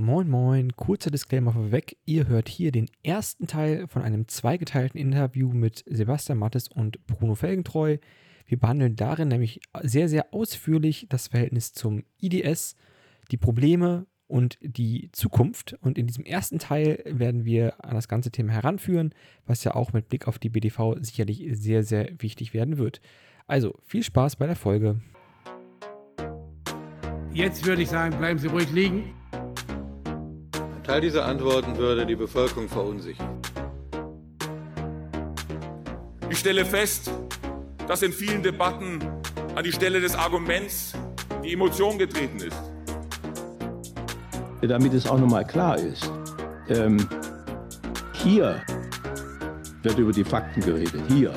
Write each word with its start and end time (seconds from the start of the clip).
Moin 0.00 0.28
Moin, 0.28 0.76
kurzer 0.76 1.10
Disclaimer 1.10 1.52
vorweg. 1.52 1.96
Ihr 2.04 2.28
hört 2.28 2.48
hier 2.48 2.70
den 2.70 2.88
ersten 3.02 3.48
Teil 3.48 3.88
von 3.88 4.02
einem 4.02 4.28
zweigeteilten 4.28 5.00
Interview 5.00 5.50
mit 5.52 5.82
Sebastian 5.88 6.38
Mattes 6.38 6.68
und 6.68 7.04
Bruno 7.08 7.34
Felgentreu. 7.34 7.98
Wir 8.46 8.60
behandeln 8.60 8.94
darin 8.94 9.26
nämlich 9.26 9.60
sehr, 9.82 10.08
sehr 10.08 10.32
ausführlich 10.32 11.06
das 11.08 11.26
Verhältnis 11.26 11.72
zum 11.72 12.04
IDS, 12.20 12.76
die 13.32 13.38
Probleme 13.38 14.06
und 14.28 14.56
die 14.60 15.10
Zukunft. 15.10 15.76
Und 15.80 15.98
in 15.98 16.06
diesem 16.06 16.24
ersten 16.24 16.60
Teil 16.60 17.02
werden 17.04 17.44
wir 17.44 17.84
an 17.84 17.96
das 17.96 18.06
ganze 18.06 18.30
Thema 18.30 18.52
heranführen, 18.52 19.12
was 19.46 19.64
ja 19.64 19.74
auch 19.74 19.92
mit 19.92 20.08
Blick 20.08 20.28
auf 20.28 20.38
die 20.38 20.50
BDV 20.50 20.94
sicherlich 21.00 21.44
sehr, 21.54 21.82
sehr 21.82 22.08
wichtig 22.20 22.54
werden 22.54 22.78
wird. 22.78 23.00
Also 23.48 23.74
viel 23.82 24.04
Spaß 24.04 24.36
bei 24.36 24.46
der 24.46 24.54
Folge. 24.54 25.00
Jetzt 27.32 27.66
würde 27.66 27.82
ich 27.82 27.88
sagen, 27.88 28.16
bleiben 28.16 28.38
Sie 28.38 28.46
ruhig 28.46 28.70
liegen. 28.70 29.17
Teil 30.88 31.02
dieser 31.02 31.26
Antworten 31.26 31.76
würde 31.76 32.06
die 32.06 32.16
Bevölkerung 32.16 32.66
verunsichern. 32.66 33.42
Ich 36.30 36.38
stelle 36.38 36.64
fest, 36.64 37.10
dass 37.86 38.00
in 38.00 38.10
vielen 38.10 38.42
Debatten 38.42 38.98
an 39.54 39.64
die 39.64 39.72
Stelle 39.72 40.00
des 40.00 40.14
Arguments 40.14 40.94
die 41.44 41.52
Emotion 41.52 41.98
getreten 41.98 42.38
ist. 42.38 42.56
Damit 44.62 44.94
es 44.94 45.06
auch 45.06 45.18
nochmal 45.18 45.46
klar 45.46 45.76
ist, 45.76 46.10
ähm, 46.70 47.06
hier 48.14 48.62
wird 49.82 49.98
über 49.98 50.12
die 50.12 50.24
Fakten 50.24 50.62
geredet, 50.62 51.02
hier. 51.08 51.34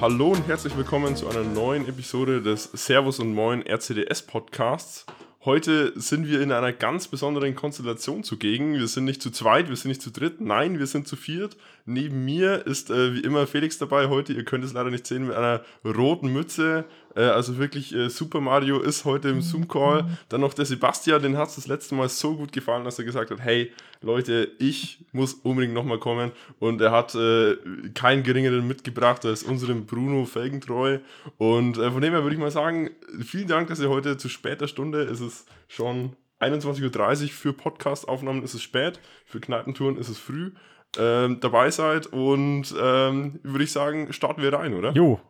Hallo 0.00 0.32
und 0.32 0.48
herzlich 0.48 0.76
willkommen 0.76 1.14
zu 1.14 1.28
einer 1.28 1.44
neuen 1.44 1.86
Episode 1.86 2.42
des 2.42 2.64
Servus 2.72 3.20
und 3.20 3.34
Moin 3.34 3.64
RCDS 3.64 4.22
Podcasts. 4.22 5.06
Heute 5.46 5.92
sind 5.94 6.26
wir 6.26 6.40
in 6.40 6.50
einer 6.50 6.72
ganz 6.72 7.06
besonderen 7.06 7.54
Konstellation 7.54 8.24
zugegen. 8.24 8.74
Wir 8.74 8.88
sind 8.88 9.04
nicht 9.04 9.22
zu 9.22 9.30
zweit, 9.30 9.68
wir 9.68 9.76
sind 9.76 9.90
nicht 9.90 10.02
zu 10.02 10.10
dritt, 10.10 10.40
nein, 10.40 10.80
wir 10.80 10.88
sind 10.88 11.06
zu 11.06 11.14
viert. 11.14 11.56
Neben 11.84 12.24
mir 12.24 12.66
ist 12.66 12.90
äh, 12.90 13.14
wie 13.14 13.20
immer 13.20 13.46
Felix 13.46 13.78
dabei 13.78 14.08
heute. 14.08 14.32
Ihr 14.32 14.44
könnt 14.44 14.64
es 14.64 14.72
leider 14.72 14.90
nicht 14.90 15.06
sehen 15.06 15.28
mit 15.28 15.36
einer 15.36 15.62
roten 15.84 16.32
Mütze. 16.32 16.84
Äh, 17.16 17.22
also 17.22 17.58
wirklich 17.58 17.94
äh, 17.94 18.08
Super 18.08 18.40
Mario 18.40 18.80
ist 18.80 19.04
heute 19.04 19.30
im 19.30 19.40
Zoom-Call. 19.40 20.04
Dann 20.28 20.40
noch 20.40 20.54
der 20.54 20.66
Sebastian, 20.66 21.22
den 21.22 21.36
hat 21.36 21.48
es 21.48 21.56
das 21.56 21.66
letzte 21.66 21.94
Mal 21.94 22.08
so 22.08 22.36
gut 22.36 22.52
gefallen, 22.52 22.84
dass 22.84 22.98
er 22.98 23.04
gesagt 23.04 23.30
hat, 23.30 23.40
hey 23.40 23.72
Leute, 24.02 24.50
ich 24.58 25.04
muss 25.12 25.34
unbedingt 25.34 25.74
nochmal 25.74 25.98
kommen. 25.98 26.32
Und 26.58 26.80
er 26.80 26.92
hat 26.92 27.14
äh, 27.14 27.56
keinen 27.94 28.22
geringeren 28.22 28.66
mitgebracht 28.66 29.24
als 29.24 29.42
unseren 29.42 29.86
Bruno 29.86 30.24
Felgentreu. 30.26 30.98
Und 31.38 31.78
äh, 31.78 31.90
von 31.90 32.02
dem 32.02 32.12
her 32.12 32.22
würde 32.22 32.34
ich 32.34 32.40
mal 32.40 32.50
sagen, 32.50 32.90
vielen 33.24 33.48
Dank, 33.48 33.68
dass 33.68 33.80
ihr 33.80 33.88
heute 33.88 34.18
zu 34.18 34.28
später 34.28 34.68
Stunde, 34.68 35.02
es 35.02 35.20
ist 35.20 35.48
schon 35.68 36.12
21.30 36.40 37.22
Uhr 37.22 37.28
für 37.30 37.52
Podcast-Aufnahmen 37.54 38.42
ist 38.42 38.52
es 38.52 38.62
spät, 38.62 39.00
für 39.24 39.40
Kneipentouren 39.40 39.96
ist 39.96 40.10
es 40.10 40.18
früh 40.18 40.52
ähm, 40.98 41.40
dabei 41.40 41.70
seid 41.70 42.06
und 42.06 42.74
ähm, 42.80 43.40
würde 43.42 43.64
ich 43.64 43.72
sagen, 43.72 44.12
starten 44.12 44.42
wir 44.42 44.52
rein, 44.52 44.74
oder? 44.74 44.92
Jo. 44.92 45.20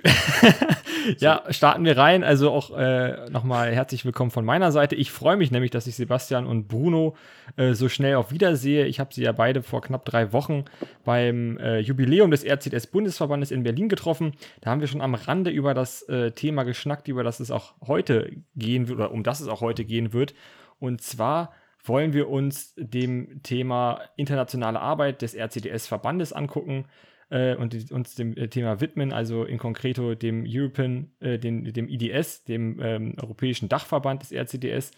ja, 1.18 1.42
starten 1.50 1.84
wir 1.84 1.96
rein. 1.96 2.24
Also 2.24 2.50
auch 2.50 2.76
äh, 2.76 3.28
nochmal 3.30 3.72
herzlich 3.72 4.04
willkommen 4.04 4.30
von 4.30 4.44
meiner 4.44 4.72
Seite. 4.72 4.94
Ich 4.94 5.10
freue 5.10 5.36
mich 5.36 5.50
nämlich, 5.50 5.70
dass 5.70 5.86
ich 5.86 5.96
Sebastian 5.96 6.46
und 6.46 6.68
Bruno 6.68 7.16
äh, 7.56 7.74
so 7.74 7.88
schnell 7.88 8.16
auch 8.16 8.30
wiedersehe. 8.30 8.86
Ich 8.86 9.00
habe 9.00 9.12
sie 9.12 9.22
ja 9.22 9.32
beide 9.32 9.62
vor 9.62 9.82
knapp 9.82 10.04
drei 10.04 10.32
Wochen 10.32 10.64
beim 11.04 11.58
äh, 11.58 11.78
Jubiläum 11.80 12.30
des 12.30 12.44
RCDS-Bundesverbandes 12.44 13.50
in 13.50 13.62
Berlin 13.62 13.88
getroffen. 13.88 14.32
Da 14.60 14.70
haben 14.70 14.80
wir 14.80 14.88
schon 14.88 15.00
am 15.02 15.14
Rande 15.14 15.50
über 15.50 15.74
das 15.74 16.02
äh, 16.08 16.30
Thema 16.32 16.62
geschnackt, 16.64 17.08
über 17.08 17.24
das 17.24 17.40
es 17.40 17.50
auch 17.50 17.74
heute 17.86 18.32
gehen 18.56 18.88
wird, 18.88 18.98
oder 18.98 19.12
um 19.12 19.22
das 19.22 19.40
es 19.40 19.48
auch 19.48 19.60
heute 19.60 19.84
gehen 19.84 20.12
wird. 20.12 20.34
Und 20.78 21.02
zwar 21.02 21.52
wollen 21.84 22.12
wir 22.12 22.28
uns 22.28 22.74
dem 22.76 23.42
Thema 23.42 24.00
internationale 24.16 24.80
Arbeit 24.80 25.22
des 25.22 25.34
RCDS-Verbandes 25.34 26.32
angucken 26.32 26.86
äh, 27.32 27.56
und 27.56 27.90
uns 27.90 28.14
dem 28.14 28.36
äh, 28.36 28.48
Thema 28.48 28.80
widmen, 28.80 29.12
also 29.12 29.44
in 29.44 29.58
konkreto 29.58 30.14
dem 30.14 30.44
European, 30.46 31.10
äh, 31.20 31.38
dem, 31.38 31.72
dem 31.72 31.88
IDS, 31.88 32.44
dem 32.44 32.78
ähm, 32.80 33.14
Europäischen 33.20 33.68
Dachverband 33.68 34.22
des 34.22 34.32
RCDS. 34.32 34.92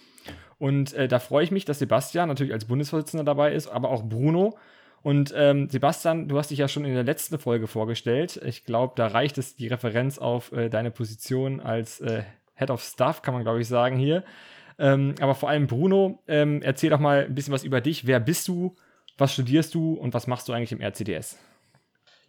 Und 0.59 0.93
äh, 0.95 1.07
da 1.07 1.21
freue 1.21 1.45
ich 1.45 1.53
mich, 1.53 1.65
dass 1.65 1.79
Sebastian 1.79 2.29
natürlich 2.29 2.53
als 2.53 2.65
Bundesvorsitzender 2.65 3.25
dabei 3.25 3.53
ist, 3.53 3.69
aber 3.69 3.91
auch 3.91 4.03
Bruno. 4.03 4.59
Und 5.03 5.33
ähm, 5.37 5.69
Sebastian, 5.69 6.29
du 6.29 6.37
hast 6.39 6.51
dich 6.51 6.59
ja 6.59 6.67
schon 6.67 6.85
in 6.85 6.95
der 6.95 7.05
letzten 7.05 7.39
Folge 7.39 7.69
vorgestellt. 7.69 8.41
Ich 8.45 8.65
glaube, 8.65 8.95
da 8.97 9.07
reicht 9.07 9.39
es 9.39 9.55
die 9.55 9.69
Referenz 9.69 10.19
auf 10.19 10.51
äh, 10.53 10.69
deine 10.69 10.91
Position 10.91 11.61
als 11.61 12.01
äh, 12.01 12.25
Head 12.55 12.71
of 12.71 12.83
Staff, 12.83 13.23
kann 13.23 13.35
man 13.35 13.45
glaube 13.45 13.61
ich 13.61 13.69
sagen 13.69 13.97
hier. 13.97 14.25
Ähm, 14.79 15.15
aber 15.21 15.37
vor 15.37 15.51
allem 15.51 15.69
Bruno, 15.69 16.21
ähm, 16.27 16.63
erzähl 16.63 16.91
doch 16.91 16.99
mal 16.99 17.27
ein 17.27 17.35
bisschen 17.35 17.53
was 17.53 17.63
über 17.63 17.81
dich. 17.81 18.07
Wer 18.07 18.19
bist 18.19 18.49
du? 18.49 18.75
Was 19.19 19.35
studierst 19.35 19.75
du 19.75 19.95
und 19.95 20.15
was 20.15 20.27
machst 20.27 20.49
du 20.49 20.53
eigentlich 20.53 20.73
im 20.73 20.81
RCDS? 20.81 21.39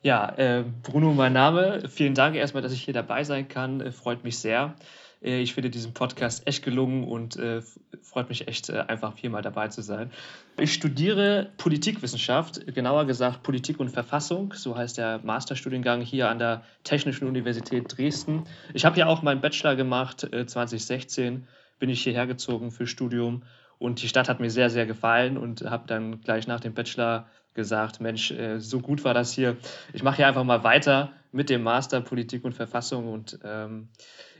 Ja, 0.06 0.30
äh, 0.38 0.64
Bruno, 0.84 1.16
mein 1.16 1.34
Name. 1.34 1.82
Vielen 1.90 2.14
Dank 2.14 2.36
erstmal, 2.36 2.62
dass 2.62 2.72
ich 2.72 2.84
hier 2.84 2.94
dabei 2.94 3.24
sein 3.24 3.48
kann. 3.48 3.82
Äh, 3.82 3.92
freut 3.92 4.24
mich 4.24 4.38
sehr. 4.38 4.76
Äh, 5.24 5.40
ich 5.40 5.56
finde 5.56 5.72
diesen 5.72 5.96
Podcast 5.96 6.46
echt 6.46 6.64
gelungen 6.64 7.06
und 7.06 7.38
äh, 7.38 7.64
freut 8.04 8.30
mich 8.30 8.48
echt 8.48 8.70
äh, 8.70 8.84
einfach 8.88 9.14
viermal 9.14 9.42
dabei 9.42 9.70
zu 9.70 9.82
sein. 9.82 10.12
Ich 10.60 10.76
studiere 10.76 11.50
Politikwissenschaft, 11.58 12.72
genauer 12.76 13.06
gesagt 13.06 13.42
Politik 13.42 13.80
und 13.80 13.90
Verfassung, 13.90 14.54
so 14.54 14.78
heißt 14.78 15.00
der 15.00 15.22
Masterstudiengang 15.24 16.02
hier 16.02 16.30
an 16.30 16.38
der 16.38 16.62
Technischen 16.84 17.28
Universität 17.28 17.98
Dresden. 17.98 18.44
Ich 18.76 18.86
habe 18.86 19.00
ja 19.00 19.08
auch 19.08 19.24
meinen 19.24 19.42
Bachelor 19.42 19.76
gemacht 19.76 20.20
2016 20.20 21.34
äh, 21.34 21.40
bin 21.80 21.90
ich 21.90 22.04
hierher 22.04 22.28
gezogen 22.28 22.70
für 22.70 22.86
Studium 22.86 23.42
und 23.80 24.04
die 24.04 24.08
Stadt 24.08 24.30
hat 24.30 24.40
mir 24.40 24.52
sehr, 24.52 24.70
sehr 24.70 24.86
gefallen 24.86 25.36
und 25.36 25.64
habe 25.64 25.88
dann 25.88 26.22
gleich 26.22 26.46
nach 26.46 26.60
dem 26.60 26.76
Bachelor 26.76 27.26
gesagt, 27.56 28.02
Mensch, 28.02 28.32
äh, 28.32 28.60
so 28.60 28.80
gut 28.80 29.04
war 29.04 29.14
das 29.14 29.34
hier. 29.34 29.58
Ich 29.94 30.04
mache 30.04 30.18
hier 30.18 30.28
einfach 30.28 30.44
mal 30.44 30.64
weiter 30.64 31.14
mit 31.32 31.50
dem 31.50 31.64
Master 31.64 32.02
Politik 32.02 32.46
und 32.46 32.54
Verfassung 32.54 33.12
und 33.12 33.40
ähm, 33.44 33.90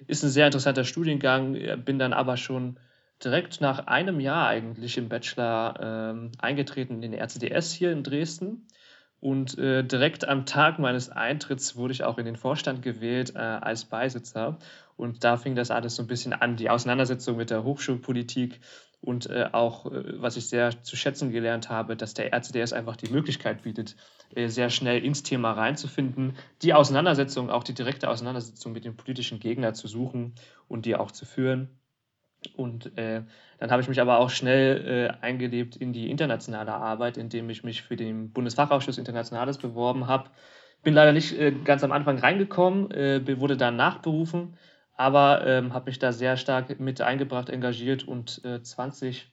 ist 0.08 0.24
ein 0.24 0.30
sehr 0.30 0.46
interessanter 0.46 0.84
Studiengang. 0.84 1.58
Bin 1.84 2.00
dann 2.00 2.14
aber 2.14 2.38
schon 2.38 2.78
direkt 3.24 3.62
nach 3.62 3.88
einem 3.88 4.20
Jahr 4.20 4.48
eigentlich 4.48 4.98
im 4.98 5.10
Bachelor 5.10 5.80
ähm, 5.82 6.32
eingetreten 6.38 7.02
in 7.02 7.12
den 7.12 7.14
RCDS 7.14 7.74
hier 7.74 7.92
in 7.92 8.04
Dresden. 8.04 8.68
Und 9.22 9.58
äh, 9.58 9.84
direkt 9.84 10.28
am 10.28 10.46
Tag 10.46 10.78
meines 10.78 11.10
Eintritts 11.10 11.76
wurde 11.76 11.94
ich 11.94 12.04
auch 12.04 12.18
in 12.18 12.26
den 12.26 12.36
Vorstand 12.36 12.82
gewählt 12.82 13.34
äh, 13.36 13.40
als 13.40 13.86
Beisitzer. 13.86 14.60
Und 14.98 15.24
da 15.24 15.38
fing 15.38 15.56
das 15.56 15.72
alles 15.72 15.96
so 15.96 16.04
ein 16.04 16.08
bisschen 16.08 16.34
an, 16.34 16.58
die 16.58 16.70
Auseinandersetzung 16.70 17.36
mit 17.36 17.50
der 17.50 17.64
Hochschulpolitik 17.64 18.60
und 19.06 19.30
äh, 19.30 19.50
auch, 19.52 19.86
äh, 19.86 20.22
was 20.22 20.38
ich 20.38 20.48
sehr 20.48 20.84
zu 20.84 20.96
schätzen 20.96 21.32
gelernt 21.32 21.70
habe, 21.70 21.96
dass 21.96 22.14
der 22.14 22.34
RCDS 22.34 22.74
einfach 22.74 22.96
die 22.96 23.10
Möglichkeit 23.10 23.64
bietet, 23.64 23.96
äh, 24.34 24.48
sehr 24.48 24.70
schnell 24.70 25.04
ins 25.04 25.24
Thema 25.24 25.52
reinzufinden, 25.52 26.36
die 26.62 26.74
Auseinandersetzung, 26.74 27.50
auch 27.50 27.64
die 27.64 27.74
direkte 27.74 28.10
Auseinandersetzung 28.10 28.74
mit 28.74 28.86
dem 28.86 28.98
politischen 28.98 29.40
Gegner 29.40 29.74
zu 29.74 29.88
suchen 29.88 30.34
und 30.68 30.86
die 30.86 30.96
auch 30.96 31.12
zu 31.12 31.26
führen. 31.26 31.70
Und 32.56 32.98
äh, 32.98 33.24
dann 33.60 33.72
habe 33.72 33.82
ich 33.82 33.88
mich 33.88 34.02
aber 34.02 34.20
auch 34.20 34.30
schnell 34.30 35.18
äh, 35.22 35.26
eingelebt 35.26 35.76
in 35.76 35.94
die 35.94 36.10
internationale 36.10 36.74
Arbeit, 36.74 37.18
indem 37.18 37.50
ich 37.50 37.64
mich 37.64 37.82
für 37.82 37.96
den 37.96 38.32
Bundesfachausschuss 38.32 38.98
Internationales 38.98 39.58
beworben 39.58 40.08
habe. 40.08 40.30
Bin 40.84 40.94
leider 40.94 41.14
nicht 41.14 41.38
äh, 41.40 41.52
ganz 41.52 41.84
am 41.84 41.92
Anfang 41.92 42.20
reingekommen, 42.20 42.92
äh, 42.92 43.40
wurde 43.40 43.58
dann 43.58 43.76
nachberufen, 43.76 44.58
aber 44.96 45.46
ähm, 45.46 45.74
habe 45.74 45.90
mich 45.90 46.00
da 46.00 46.12
sehr 46.12 46.38
stark 46.38 46.80
mit 46.80 47.02
eingebracht, 47.02 47.50
engagiert 47.50 48.08
und 48.08 48.44
äh, 48.46 48.62
2018 48.62 49.26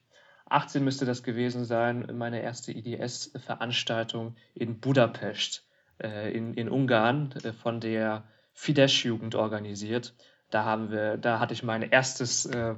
müsste 0.82 1.04
das 1.04 1.22
gewesen 1.22 1.64
sein, 1.64 2.08
meine 2.14 2.42
erste 2.42 2.72
IDS-Veranstaltung 2.72 4.36
in 4.54 4.80
Budapest 4.80 5.66
äh, 6.02 6.36
in, 6.36 6.54
in 6.54 6.68
Ungarn 6.68 7.32
äh, 7.44 7.52
von 7.52 7.80
der 7.80 8.24
Fidesz-Jugend 8.54 9.34
organisiert. 9.34 10.14
Da 10.50 10.64
haben 10.64 10.90
wir, 10.90 11.16
da 11.16 11.40
hatte 11.40 11.54
ich 11.54 11.62
mein 11.62 11.82
erstes, 11.82 12.44
äh, 12.44 12.74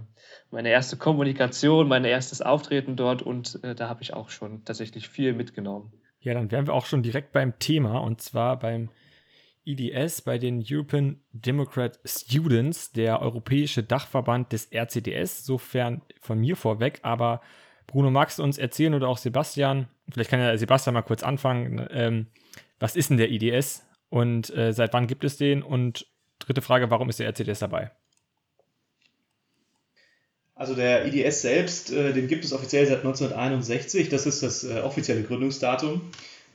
meine 0.50 0.68
erste 0.68 0.96
Kommunikation, 0.96 1.88
mein 1.88 2.04
erstes 2.04 2.40
Auftreten 2.40 2.94
dort 2.94 3.22
und 3.22 3.62
äh, 3.64 3.75
da 3.75 3.88
habe 3.88 4.02
ich 4.02 4.14
auch 4.14 4.30
schon 4.30 4.64
tatsächlich 4.64 5.08
viel 5.08 5.32
mitgenommen. 5.32 5.92
Ja, 6.20 6.34
dann 6.34 6.50
wären 6.50 6.66
wir 6.66 6.75
auch 6.75 6.87
schon 6.87 7.02
direkt 7.02 7.32
beim 7.32 7.58
Thema 7.58 7.98
und 7.98 8.20
zwar 8.20 8.58
beim 8.58 8.90
IDS 9.64 10.22
bei 10.22 10.38
den 10.38 10.64
European 10.69 11.20
Democrat 11.32 11.99
Students, 12.05 12.93
der 12.93 13.20
europäische 13.20 13.82
Dachverband 13.82 14.52
des 14.52 14.69
RCDS, 14.72 15.44
sofern 15.44 16.02
von 16.20 16.38
mir 16.38 16.56
vorweg. 16.56 17.00
Aber 17.02 17.40
Bruno, 17.87 18.11
magst 18.11 18.38
du 18.38 18.43
uns 18.43 18.58
erzählen 18.58 18.94
oder 18.94 19.08
auch 19.08 19.19
Sebastian? 19.19 19.88
Vielleicht 20.11 20.31
kann 20.31 20.40
ja 20.40 20.56
Sebastian 20.56 20.94
mal 20.94 21.02
kurz 21.02 21.22
anfangen. 21.22 21.87
Ähm, 21.90 22.26
was 22.78 22.96
ist 22.96 23.11
denn 23.11 23.16
der 23.16 23.31
IDS 23.31 23.87
und 24.08 24.55
äh, 24.56 24.72
seit 24.72 24.93
wann 24.93 25.06
gibt 25.06 25.25
es 25.25 25.37
den? 25.37 25.62
Und 25.62 26.06
dritte 26.38 26.62
Frage, 26.62 26.90
warum 26.90 27.08
ist 27.08 27.19
der 27.19 27.28
RCDS 27.28 27.61
dabei? 27.61 27.90
Also 30.56 30.75
der 30.75 31.06
IDS 31.06 31.43
selbst, 31.43 31.93
äh, 31.93 32.12
den 32.12 32.28
gibt 32.28 32.44
es 32.44 32.52
offiziell 32.52 32.87
seit 32.87 32.99
1961. 32.99 34.08
Das 34.08 34.26
ist 34.26 34.43
das 34.43 34.64
äh, 34.64 34.81
offizielle 34.81 35.22
Gründungsdatum. 35.22 36.00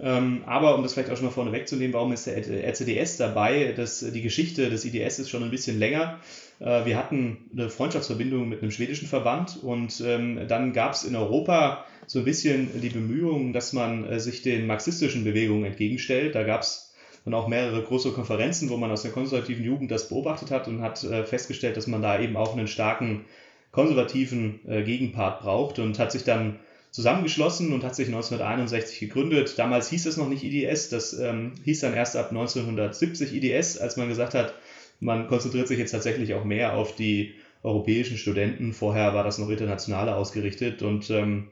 Ähm, 0.01 0.43
aber 0.45 0.75
um 0.75 0.83
das 0.83 0.93
vielleicht 0.93 1.11
auch 1.11 1.17
schon 1.17 1.25
mal 1.25 1.31
vorne 1.31 1.51
wegzunehmen, 1.51 1.93
warum 1.93 2.13
ist 2.13 2.25
der 2.25 2.37
RCDS 2.37 3.17
dabei? 3.17 3.73
Das, 3.75 3.99
die 3.99 4.21
Geschichte 4.21 4.69
des 4.69 4.85
IDS 4.85 5.19
ist 5.19 5.29
schon 5.29 5.43
ein 5.43 5.51
bisschen 5.51 5.77
länger. 5.77 6.19
Äh, 6.59 6.85
wir 6.85 6.97
hatten 6.97 7.49
eine 7.51 7.69
Freundschaftsverbindung 7.69 8.47
mit 8.47 8.61
einem 8.61 8.71
schwedischen 8.71 9.07
Verband 9.07 9.61
und 9.61 10.01
ähm, 10.05 10.47
dann 10.47 10.71
gab 10.71 10.93
es 10.93 11.03
in 11.03 11.15
Europa 11.15 11.85
so 12.07 12.19
ein 12.19 12.25
bisschen 12.25 12.81
die 12.81 12.89
Bemühungen, 12.89 13.51
dass 13.51 13.73
man 13.73 14.05
äh, 14.05 14.19
sich 14.19 14.41
den 14.41 14.67
marxistischen 14.67 15.25
Bewegungen 15.25 15.65
entgegenstellt. 15.65 16.33
Da 16.33 16.43
gab 16.43 16.61
es 16.61 16.93
dann 17.25 17.33
auch 17.33 17.49
mehrere 17.49 17.83
große 17.83 18.11
Konferenzen, 18.11 18.69
wo 18.69 18.77
man 18.77 18.91
aus 18.91 19.01
der 19.01 19.11
konservativen 19.11 19.65
Jugend 19.65 19.91
das 19.91 20.07
beobachtet 20.07 20.49
hat 20.49 20.69
und 20.69 20.81
hat 20.81 21.03
äh, 21.03 21.25
festgestellt, 21.25 21.75
dass 21.75 21.87
man 21.87 22.01
da 22.01 22.21
eben 22.21 22.37
auch 22.37 22.55
einen 22.55 22.67
starken 22.67 23.25
konservativen 23.71 24.61
äh, 24.67 24.83
Gegenpart 24.83 25.41
braucht 25.41 25.79
und 25.79 25.99
hat 25.99 26.11
sich 26.11 26.23
dann 26.23 26.59
zusammengeschlossen 26.91 27.71
und 27.74 27.83
hat 27.83 27.95
sich 27.95 28.07
1961 28.07 29.00
gegründet. 29.00 29.57
Damals 29.57 29.89
hieß 29.89 30.06
es 30.06 30.18
noch 30.18 30.30
nicht 30.30 30.44
IDS, 30.44 30.89
das 30.89 31.13
ähm, 31.13 31.53
hieß 31.63 31.81
dann 31.81 31.94
erst 31.94 32.15
ab 32.15 32.30
1970 32.30 33.33
IDS, 33.33 33.77
als 33.77 33.97
man 33.97 34.09
gesagt 34.09 34.33
hat, 34.33 34.53
man 35.00 35.27
konzentriert 35.27 35.68
sich 35.68 35.80
jetzt 35.80 35.91
tatsächlich 35.91 36.33
auch 36.33 36.44
mehr 36.44 36.74
auf 36.74 36.95
die 36.95 37.36
europäischen 37.63 38.18
Studenten. 38.18 38.74
Vorher 38.74 39.13
war 39.13 39.24
das 39.24 39.38
noch 39.38 39.50
internationaler 39.50 40.18
ausgerichtet 40.18 40.81
und 40.81 41.09
ähm, 41.09 41.50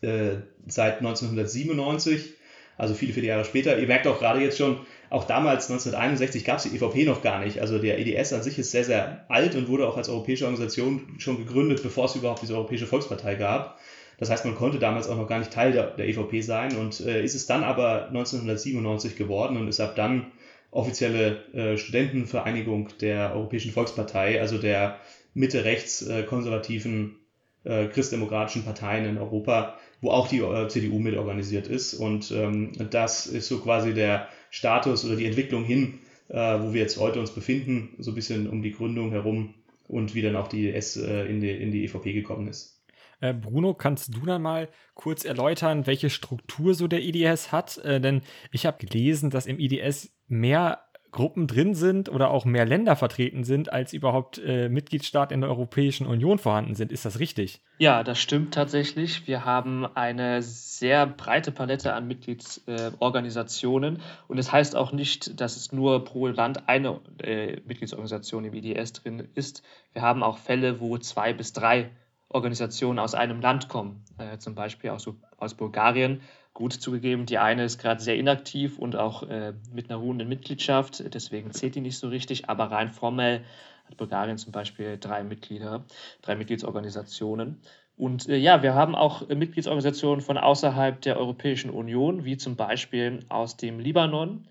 äh, 0.00 0.36
seit 0.66 0.98
1997 0.98 2.34
also 2.78 2.94
viele, 2.94 3.12
viele 3.12 3.26
Jahre 3.26 3.44
später. 3.44 3.76
Ihr 3.78 3.88
merkt 3.88 4.06
auch 4.06 4.20
gerade 4.20 4.40
jetzt 4.40 4.56
schon, 4.56 4.78
auch 5.10 5.24
damals 5.24 5.68
1961 5.68 6.44
gab 6.44 6.58
es 6.58 6.62
die 6.62 6.76
EVP 6.76 7.04
noch 7.04 7.22
gar 7.22 7.44
nicht. 7.44 7.60
Also 7.60 7.78
der 7.78 7.98
EDS 7.98 8.32
an 8.32 8.42
sich 8.42 8.58
ist 8.58 8.70
sehr, 8.70 8.84
sehr 8.84 9.24
alt 9.28 9.56
und 9.56 9.68
wurde 9.68 9.88
auch 9.88 9.96
als 9.96 10.08
europäische 10.08 10.44
Organisation 10.44 11.16
schon 11.18 11.38
gegründet, 11.38 11.82
bevor 11.82 12.04
es 12.04 12.14
überhaupt 12.14 12.42
diese 12.42 12.54
Europäische 12.54 12.86
Volkspartei 12.86 13.34
gab. 13.34 13.80
Das 14.18 14.30
heißt, 14.30 14.44
man 14.44 14.54
konnte 14.54 14.78
damals 14.78 15.08
auch 15.08 15.16
noch 15.16 15.28
gar 15.28 15.38
nicht 15.38 15.52
Teil 15.52 15.72
der, 15.72 15.92
der 15.92 16.08
EVP 16.08 16.40
sein 16.42 16.76
und 16.76 17.00
äh, 17.00 17.22
ist 17.22 17.34
es 17.34 17.46
dann 17.46 17.64
aber 17.64 18.08
1997 18.08 19.16
geworden 19.16 19.56
und 19.56 19.68
ist 19.68 19.80
ab 19.80 19.94
dann 19.96 20.32
offizielle 20.70 21.44
äh, 21.54 21.78
Studentenvereinigung 21.78 22.90
der 23.00 23.34
Europäischen 23.34 23.70
Volkspartei, 23.70 24.40
also 24.40 24.58
der 24.58 24.98
Mitte-rechts 25.34 26.02
äh, 26.02 26.24
konservativen 26.24 27.16
äh, 27.64 27.86
christdemokratischen 27.86 28.64
Parteien 28.64 29.06
in 29.06 29.18
Europa 29.18 29.78
wo 30.00 30.10
auch 30.10 30.28
die 30.28 30.38
äh, 30.38 30.68
CDU 30.68 30.98
mit 30.98 31.16
organisiert 31.16 31.66
ist. 31.66 31.94
Und 31.94 32.30
ähm, 32.30 32.72
das 32.90 33.26
ist 33.26 33.48
so 33.48 33.58
quasi 33.58 33.94
der 33.94 34.28
Status 34.50 35.04
oder 35.04 35.16
die 35.16 35.26
Entwicklung 35.26 35.64
hin, 35.64 36.00
äh, 36.28 36.60
wo 36.60 36.72
wir 36.72 36.80
jetzt 36.80 36.98
heute 36.98 37.20
uns 37.20 37.30
befinden, 37.30 37.94
so 37.98 38.12
ein 38.12 38.14
bisschen 38.14 38.48
um 38.48 38.62
die 38.62 38.72
Gründung 38.72 39.10
herum 39.10 39.54
und 39.88 40.14
wie 40.14 40.22
dann 40.22 40.36
auch 40.36 40.48
die 40.48 40.72
S 40.72 40.96
äh, 40.96 41.24
in, 41.26 41.40
die, 41.40 41.50
in 41.50 41.72
die 41.72 41.84
EVP 41.84 42.12
gekommen 42.12 42.48
ist. 42.48 42.77
Äh, 43.20 43.34
Bruno, 43.34 43.74
kannst 43.74 44.14
du 44.14 44.26
dann 44.26 44.42
mal 44.42 44.68
kurz 44.94 45.24
erläutern, 45.24 45.86
welche 45.86 46.10
Struktur 46.10 46.74
so 46.74 46.86
der 46.86 47.02
IDS 47.02 47.52
hat? 47.52 47.78
Äh, 47.78 48.00
denn 48.00 48.22
ich 48.52 48.66
habe 48.66 48.84
gelesen, 48.84 49.30
dass 49.30 49.46
im 49.46 49.58
IDS 49.58 50.12
mehr 50.26 50.88
Gruppen 51.10 51.46
drin 51.46 51.74
sind 51.74 52.08
oder 52.10 52.30
auch 52.30 52.44
mehr 52.44 52.66
Länder 52.66 52.94
vertreten 52.94 53.42
sind, 53.44 53.72
als 53.72 53.92
überhaupt 53.92 54.38
äh, 54.44 54.68
Mitgliedstaaten 54.68 55.32
in 55.34 55.40
der 55.40 55.48
Europäischen 55.48 56.06
Union 56.06 56.38
vorhanden 56.38 56.74
sind. 56.74 56.92
Ist 56.92 57.06
das 57.06 57.18
richtig? 57.18 57.62
Ja, 57.78 58.04
das 58.04 58.18
stimmt 58.18 58.52
tatsächlich. 58.54 59.26
Wir 59.26 59.44
haben 59.44 59.86
eine 59.86 60.42
sehr 60.42 61.06
breite 61.06 61.50
Palette 61.50 61.94
an 61.94 62.06
Mitgliedsorganisationen 62.08 63.96
äh, 63.96 64.00
und 64.28 64.38
es 64.38 64.46
das 64.46 64.52
heißt 64.52 64.76
auch 64.76 64.92
nicht, 64.92 65.40
dass 65.40 65.56
es 65.56 65.72
nur 65.72 66.04
pro 66.04 66.26
Land 66.26 66.68
eine 66.68 67.00
äh, 67.22 67.60
Mitgliedsorganisation 67.66 68.44
im 68.44 68.52
IDS 68.54 68.92
drin 68.92 69.28
ist. 69.34 69.62
Wir 69.92 70.02
haben 70.02 70.22
auch 70.22 70.38
Fälle, 70.38 70.80
wo 70.80 70.98
zwei 70.98 71.32
bis 71.32 71.52
drei 71.52 71.90
Organisationen 72.28 72.98
aus 72.98 73.14
einem 73.14 73.40
Land 73.40 73.68
kommen, 73.68 74.04
äh, 74.18 74.38
zum 74.38 74.54
Beispiel 74.54 74.90
aus, 74.90 75.08
aus 75.38 75.54
Bulgarien 75.54 76.20
Gut 76.54 76.72
zugegeben, 76.72 77.24
die 77.24 77.38
eine 77.38 77.62
ist 77.62 77.78
gerade 77.78 78.02
sehr 78.02 78.16
inaktiv 78.16 78.78
und 78.78 78.96
auch 78.96 79.22
äh, 79.22 79.52
mit 79.72 79.88
einer 79.88 80.00
ruhenden 80.00 80.28
Mitgliedschaft, 80.28 81.14
deswegen 81.14 81.52
zählt 81.52 81.76
die 81.76 81.80
nicht 81.80 81.98
so 81.98 82.08
richtig, 82.08 82.48
aber 82.48 82.72
rein 82.72 82.88
formell 82.88 83.44
hat 83.86 83.96
Bulgarien 83.96 84.38
zum 84.38 84.50
Beispiel 84.50 84.98
drei 84.98 85.22
Mitglieder, 85.22 85.84
drei 86.20 86.34
Mitgliedsorganisationen. 86.34 87.60
Und 87.96 88.28
äh, 88.28 88.36
ja, 88.36 88.62
wir 88.62 88.74
haben 88.74 88.94
auch 88.94 89.28
Mitgliedsorganisationen 89.28 90.20
von 90.20 90.36
außerhalb 90.36 91.00
der 91.00 91.16
Europäischen 91.16 91.70
Union, 91.70 92.24
wie 92.24 92.36
zum 92.36 92.56
Beispiel 92.56 93.24
aus 93.28 93.56
dem 93.56 93.78
Libanon, 93.78 94.48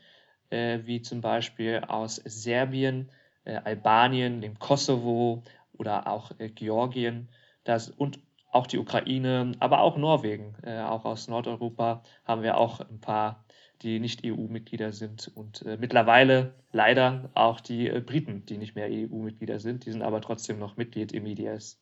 äh, 0.50 0.80
wie 0.84 1.02
zum 1.02 1.22
Beispiel 1.22 1.82
aus 1.88 2.16
Serbien, 2.24 3.10
äh, 3.46 3.56
Albanien, 3.64 4.42
dem 4.42 4.60
Kosovo 4.60 5.44
oder 5.78 6.08
auch 6.08 6.32
äh, 6.40 6.50
Georgien. 6.50 7.30
Das, 7.68 7.90
und 7.90 8.20
auch 8.50 8.66
die 8.66 8.78
Ukraine, 8.78 9.52
aber 9.60 9.82
auch 9.82 9.98
Norwegen, 9.98 10.56
äh, 10.64 10.80
auch 10.80 11.04
aus 11.04 11.28
Nordeuropa 11.28 12.02
haben 12.24 12.42
wir 12.42 12.58
auch 12.58 12.80
ein 12.80 13.02
paar, 13.02 13.44
die 13.82 14.00
nicht 14.00 14.26
EU-Mitglieder 14.26 14.94
sind 14.94 15.30
und 15.36 15.64
äh, 15.64 15.76
mittlerweile 15.78 16.54
leider 16.72 17.30
auch 17.34 17.60
die 17.60 17.90
äh, 17.90 18.00
Briten, 18.00 18.46
die 18.46 18.58
nicht 18.58 18.76
mehr 18.76 18.88
EU-Mitglieder 18.90 19.60
sind, 19.60 19.86
die 19.86 19.92
sind 19.92 20.02
aber 20.02 20.22
trotzdem 20.22 20.60
noch 20.60 20.78
Mitglied 20.78 21.12
im 21.12 21.26
IDS. 21.26 21.78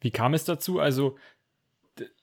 Wie 0.00 0.10
kam 0.10 0.34
es 0.34 0.44
dazu? 0.44 0.80
Also 0.80 1.16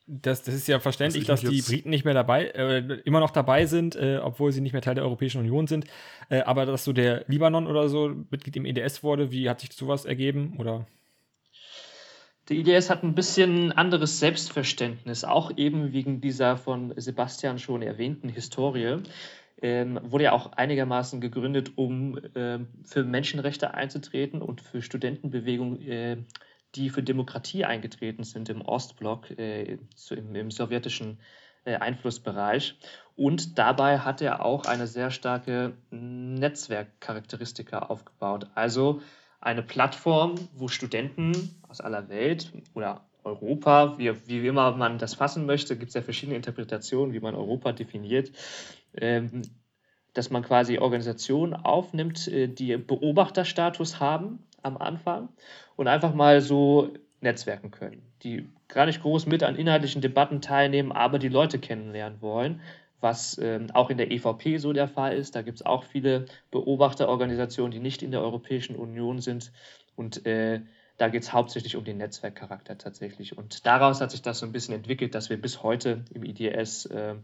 das, 0.05 0.43
das 0.43 0.53
ist 0.53 0.67
ja 0.67 0.81
verständlich, 0.81 1.23
dass 1.23 1.39
die 1.39 1.61
Briten 1.61 1.89
nicht 1.89 2.03
mehr 2.03 2.13
dabei, 2.13 2.47
äh, 2.47 2.99
immer 3.05 3.21
noch 3.21 3.31
dabei 3.31 3.65
sind, 3.65 3.95
äh, 3.95 4.19
obwohl 4.21 4.51
sie 4.51 4.59
nicht 4.59 4.73
mehr 4.73 4.81
Teil 4.81 4.95
der 4.95 5.05
Europäischen 5.05 5.39
Union 5.39 5.67
sind. 5.67 5.85
Äh, 6.27 6.41
aber 6.41 6.65
dass 6.65 6.83
so 6.83 6.91
der 6.91 7.23
Libanon 7.27 7.65
oder 7.65 7.87
so 7.87 8.09
Mitglied 8.29 8.57
im 8.57 8.65
EDS 8.65 9.03
wurde, 9.03 9.31
wie 9.31 9.49
hat 9.49 9.61
sich 9.61 9.71
sowas 9.71 10.03
ergeben? 10.03 10.57
Oder? 10.59 10.85
Der 12.49 12.57
IDS 12.57 12.89
hat 12.89 13.03
ein 13.03 13.15
bisschen 13.15 13.71
anderes 13.71 14.19
Selbstverständnis, 14.19 15.23
auch 15.23 15.51
eben 15.55 15.93
wegen 15.93 16.19
dieser 16.19 16.57
von 16.57 16.93
Sebastian 16.97 17.57
schon 17.57 17.81
erwähnten 17.81 18.27
Historie. 18.27 19.01
Ähm, 19.61 19.97
wurde 20.03 20.25
ja 20.25 20.33
auch 20.33 20.51
einigermaßen 20.51 21.21
gegründet, 21.21 21.71
um 21.77 22.17
äh, 22.35 22.59
für 22.83 23.05
Menschenrechte 23.05 23.73
einzutreten 23.73 24.41
und 24.41 24.59
für 24.59 24.81
Studentenbewegungen, 24.81 25.81
äh, 25.87 26.17
die 26.75 26.89
für 26.89 27.01
Demokratie 27.01 27.63
eingetreten 27.63 28.25
sind 28.25 28.49
im 28.49 28.61
Ostblock, 28.61 29.31
äh, 29.31 29.77
zu, 29.95 30.15
im, 30.15 30.35
im, 30.35 30.51
sowjetischen 30.51 31.19
äh, 31.63 31.75
Einflussbereich. 31.75 32.75
Und 33.15 33.57
dabei 33.57 33.99
hat 33.99 34.21
er 34.21 34.43
auch 34.43 34.65
eine 34.65 34.87
sehr 34.87 35.11
starke 35.11 35.77
Netzwerkcharakteristika 35.91 37.79
aufgebaut. 37.79 38.47
Also 38.55 39.01
eine 39.43 39.61
Plattform, 39.61 40.35
wo 40.55 40.69
Studenten 40.69 41.33
aus 41.67 41.81
aller 41.81 42.07
Welt 42.07 42.51
oder 42.73 43.01
Europa, 43.25 43.97
wie, 43.97 44.11
wie 44.27 44.47
immer 44.47 44.71
man 44.75 44.97
das 44.97 45.15
fassen 45.15 45.45
möchte, 45.45 45.77
gibt 45.77 45.89
es 45.89 45.95
ja 45.95 46.01
verschiedene 46.01 46.37
Interpretationen, 46.37 47.13
wie 47.13 47.19
man 47.19 47.35
Europa 47.35 47.73
definiert, 47.73 48.31
ähm, 48.95 49.41
dass 50.13 50.29
man 50.29 50.43
quasi 50.43 50.77
Organisationen 50.77 51.53
aufnimmt, 51.53 52.27
äh, 52.27 52.47
die 52.47 52.77
Beobachterstatus 52.77 53.99
haben 53.99 54.39
am 54.61 54.77
Anfang 54.77 55.29
und 55.75 55.87
einfach 55.87 56.13
mal 56.13 56.39
so 56.39 56.93
netzwerken 57.19 57.71
können, 57.71 58.01
die 58.23 58.49
gar 58.69 58.85
nicht 58.85 59.01
groß 59.01 59.25
mit 59.25 59.43
an 59.43 59.57
inhaltlichen 59.57 60.01
Debatten 60.01 60.41
teilnehmen, 60.41 60.93
aber 60.93 61.19
die 61.19 61.29
Leute 61.29 61.59
kennenlernen 61.59 62.21
wollen 62.21 62.61
was 63.03 63.37
ähm, 63.37 63.67
auch 63.73 63.89
in 63.89 63.97
der 63.97 64.09
EVP 64.09 64.57
so 64.57 64.73
der 64.73 64.87
Fall 64.87 65.15
ist. 65.15 65.35
Da 65.35 65.41
gibt 65.41 65.59
es 65.59 65.65
auch 65.65 65.83
viele 65.83 66.25
Beobachterorganisationen, 66.49 67.71
die 67.71 67.79
nicht 67.79 68.01
in 68.01 68.11
der 68.11 68.21
Europäischen 68.21 68.75
Union 68.75 69.19
sind. 69.19 69.51
Und 69.95 70.25
äh, 70.25 70.61
da 70.97 71.09
geht 71.09 71.23
es 71.23 71.33
hauptsächlich 71.33 71.75
um 71.75 71.83
den 71.83 71.97
Netzwerkcharakter 71.97 72.77
tatsächlich. 72.77 73.37
Und 73.37 73.65
daraus 73.65 74.01
hat 74.01 74.11
sich 74.11 74.21
das 74.21 74.39
so 74.39 74.45
ein 74.45 74.53
bisschen 74.53 74.73
entwickelt, 74.73 75.13
dass 75.13 75.29
wir 75.29 75.39
bis 75.39 75.61
heute 75.61 76.05
im 76.13 76.23
IDS 76.23 76.85
äh, 76.85 77.15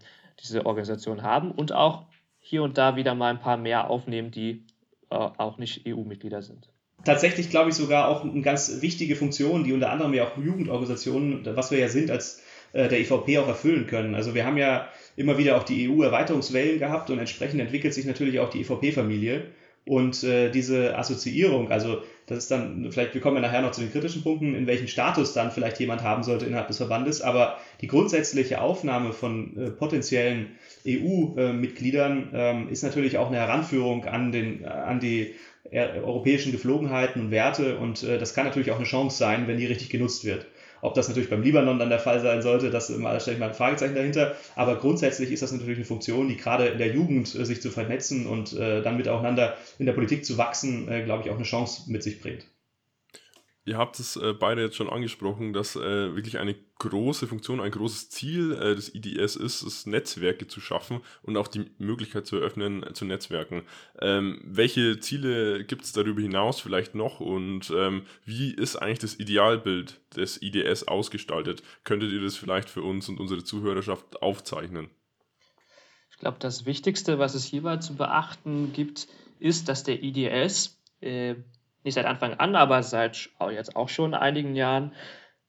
diese 0.43 0.65
Organisation 0.65 1.23
haben 1.23 1.51
und 1.51 1.71
auch 1.71 2.03
hier 2.39 2.63
und 2.63 2.77
da 2.77 2.95
wieder 2.95 3.15
mal 3.15 3.29
ein 3.29 3.39
paar 3.39 3.57
mehr 3.57 3.89
aufnehmen, 3.89 4.31
die 4.31 4.65
äh, 5.09 5.15
auch 5.15 5.57
nicht 5.57 5.87
EU-Mitglieder 5.87 6.41
sind. 6.41 6.69
Tatsächlich 7.05 7.49
glaube 7.49 7.69
ich 7.69 7.75
sogar 7.75 8.09
auch 8.09 8.23
eine 8.23 8.41
ganz 8.41 8.81
wichtige 8.81 9.15
Funktion, 9.15 9.63
die 9.63 9.71
unter 9.71 9.91
anderem 9.91 10.13
ja 10.13 10.25
auch 10.25 10.37
Jugendorganisationen, 10.37 11.45
was 11.55 11.71
wir 11.71 11.79
ja 11.79 11.87
sind, 11.87 12.11
als 12.11 12.43
äh, 12.73 12.89
der 12.89 12.99
EVP 12.99 13.37
auch 13.37 13.47
erfüllen 13.47 13.87
können. 13.87 14.15
Also 14.15 14.35
wir 14.35 14.45
haben 14.45 14.57
ja 14.57 14.89
immer 15.19 15.37
wieder 15.37 15.57
auch 15.57 15.63
die 15.63 15.89
EU-Erweiterungswellen 15.89 16.79
gehabt 16.79 17.09
und 17.09 17.19
entsprechend 17.19 17.59
entwickelt 17.59 17.93
sich 17.93 18.05
natürlich 18.05 18.39
auch 18.39 18.49
die 18.49 18.61
EVP-Familie. 18.61 19.43
Und 19.85 20.23
äh, 20.23 20.51
diese 20.51 20.97
Assoziierung, 20.97 21.71
also 21.71 22.03
das 22.27 22.39
ist 22.39 22.51
dann, 22.51 22.91
vielleicht, 22.91 23.15
wir 23.15 23.21
kommen 23.21 23.37
ja 23.37 23.41
nachher 23.41 23.61
noch 23.61 23.71
zu 23.71 23.81
den 23.81 23.91
kritischen 23.91 24.21
Punkten, 24.21 24.53
in 24.53 24.67
welchen 24.67 24.87
Status 24.87 25.33
dann 25.33 25.51
vielleicht 25.51 25.79
jemand 25.79 26.03
haben 26.03 26.21
sollte 26.21 26.45
innerhalb 26.45 26.67
des 26.67 26.77
Verbandes, 26.77 27.21
aber 27.21 27.57
die 27.81 27.87
grundsätzliche 27.87 28.61
Aufnahme 28.61 29.13
von 29.13 29.57
äh, 29.57 29.71
potenziellen 29.71 30.51
EU-Mitgliedern 30.87 32.29
ähm, 32.33 32.69
ist 32.69 32.83
natürlich 32.83 33.17
auch 33.17 33.27
eine 33.27 33.37
Heranführung 33.37 34.05
an, 34.05 34.31
den, 34.31 34.63
an 34.65 34.99
die 34.99 35.33
äh, 35.71 35.87
europäischen 35.99 36.51
Geflogenheiten 36.51 37.21
und 37.23 37.31
Werte 37.31 37.77
und 37.77 38.03
äh, 38.03 38.19
das 38.19 38.35
kann 38.35 38.45
natürlich 38.45 38.71
auch 38.71 38.77
eine 38.77 38.85
Chance 38.85 39.17
sein, 39.17 39.47
wenn 39.47 39.57
die 39.57 39.65
richtig 39.65 39.89
genutzt 39.89 40.23
wird. 40.23 40.45
Ob 40.81 40.93
das 40.93 41.07
natürlich 41.07 41.29
beim 41.29 41.41
Libanon 41.41 41.79
dann 41.79 41.89
der 41.89 41.99
Fall 41.99 42.19
sein 42.21 42.41
sollte, 42.41 42.69
das 42.69 42.87
da 42.87 43.19
stelle 43.19 43.35
ich 43.35 43.39
mal 43.39 43.49
ein 43.49 43.53
Fragezeichen 43.53 43.95
dahinter. 43.95 44.35
Aber 44.55 44.77
grundsätzlich 44.77 45.31
ist 45.31 45.41
das 45.41 45.51
natürlich 45.51 45.77
eine 45.77 45.85
Funktion, 45.85 46.27
die 46.27 46.37
gerade 46.37 46.67
in 46.67 46.77
der 46.77 46.93
Jugend 46.93 47.33
äh, 47.35 47.45
sich 47.45 47.61
zu 47.61 47.69
vernetzen 47.69 48.27
und 48.27 48.53
äh, 48.53 48.81
dann 48.81 48.97
miteinander 48.97 49.57
in 49.77 49.85
der 49.85 49.93
Politik 49.93 50.25
zu 50.25 50.37
wachsen, 50.37 50.87
äh, 50.87 51.03
glaube 51.03 51.23
ich, 51.23 51.29
auch 51.29 51.35
eine 51.35 51.43
Chance 51.43 51.91
mit 51.91 52.03
sich 52.03 52.21
bringt. 52.21 52.45
Ihr 53.69 53.77
habt 53.77 53.99
es 53.99 54.15
äh, 54.15 54.33
beide 54.33 54.63
jetzt 54.63 54.77
schon 54.77 54.89
angesprochen, 54.89 55.53
dass 55.53 55.75
äh, 55.75 56.15
wirklich 56.15 56.39
eine 56.39 56.55
große 56.79 57.27
Funktion, 57.27 57.61
ein 57.61 57.69
großes 57.69 58.09
Ziel 58.09 58.53
äh, 58.53 58.73
des 58.73 58.95
IDS 58.95 59.35
ist, 59.35 59.61
es 59.61 59.85
Netzwerke 59.85 60.47
zu 60.47 60.59
schaffen 60.59 61.01
und 61.21 61.37
auch 61.37 61.47
die 61.47 61.69
Möglichkeit 61.77 62.25
zu 62.25 62.37
eröffnen, 62.37 62.81
äh, 62.81 62.93
zu 62.93 63.05
Netzwerken. 63.05 63.61
Ähm, 64.01 64.41
welche 64.43 64.99
Ziele 64.99 65.65
gibt 65.65 65.83
es 65.83 65.93
darüber 65.93 66.19
hinaus 66.19 66.59
vielleicht 66.59 66.95
noch 66.95 67.19
und 67.19 67.71
ähm, 67.75 68.07
wie 68.25 68.55
ist 68.55 68.75
eigentlich 68.75 68.97
das 68.97 69.19
Idealbild 69.19 70.01
des 70.15 70.41
IDS 70.41 70.87
ausgestaltet? 70.87 71.61
Könntet 71.83 72.11
ihr 72.11 72.23
das 72.23 72.37
vielleicht 72.37 72.71
für 72.71 72.81
uns 72.81 73.07
und 73.07 73.19
unsere 73.19 73.43
Zuhörerschaft 73.43 74.23
aufzeichnen? 74.23 74.89
Ich 76.09 76.17
glaube, 76.17 76.37
das 76.39 76.65
Wichtigste, 76.65 77.19
was 77.19 77.35
es 77.35 77.43
hierbei 77.43 77.77
zu 77.77 77.95
beachten 77.95 78.73
gibt, 78.73 79.07
ist, 79.37 79.69
dass 79.69 79.83
der 79.83 80.01
IDS 80.01 80.81
äh, 81.01 81.35
nicht 81.83 81.95
seit 81.95 82.05
Anfang 82.05 82.33
an, 82.35 82.55
aber 82.55 82.83
seit 82.83 83.29
jetzt 83.51 83.75
auch 83.75 83.89
schon 83.89 84.13
einigen 84.13 84.55
Jahren 84.55 84.93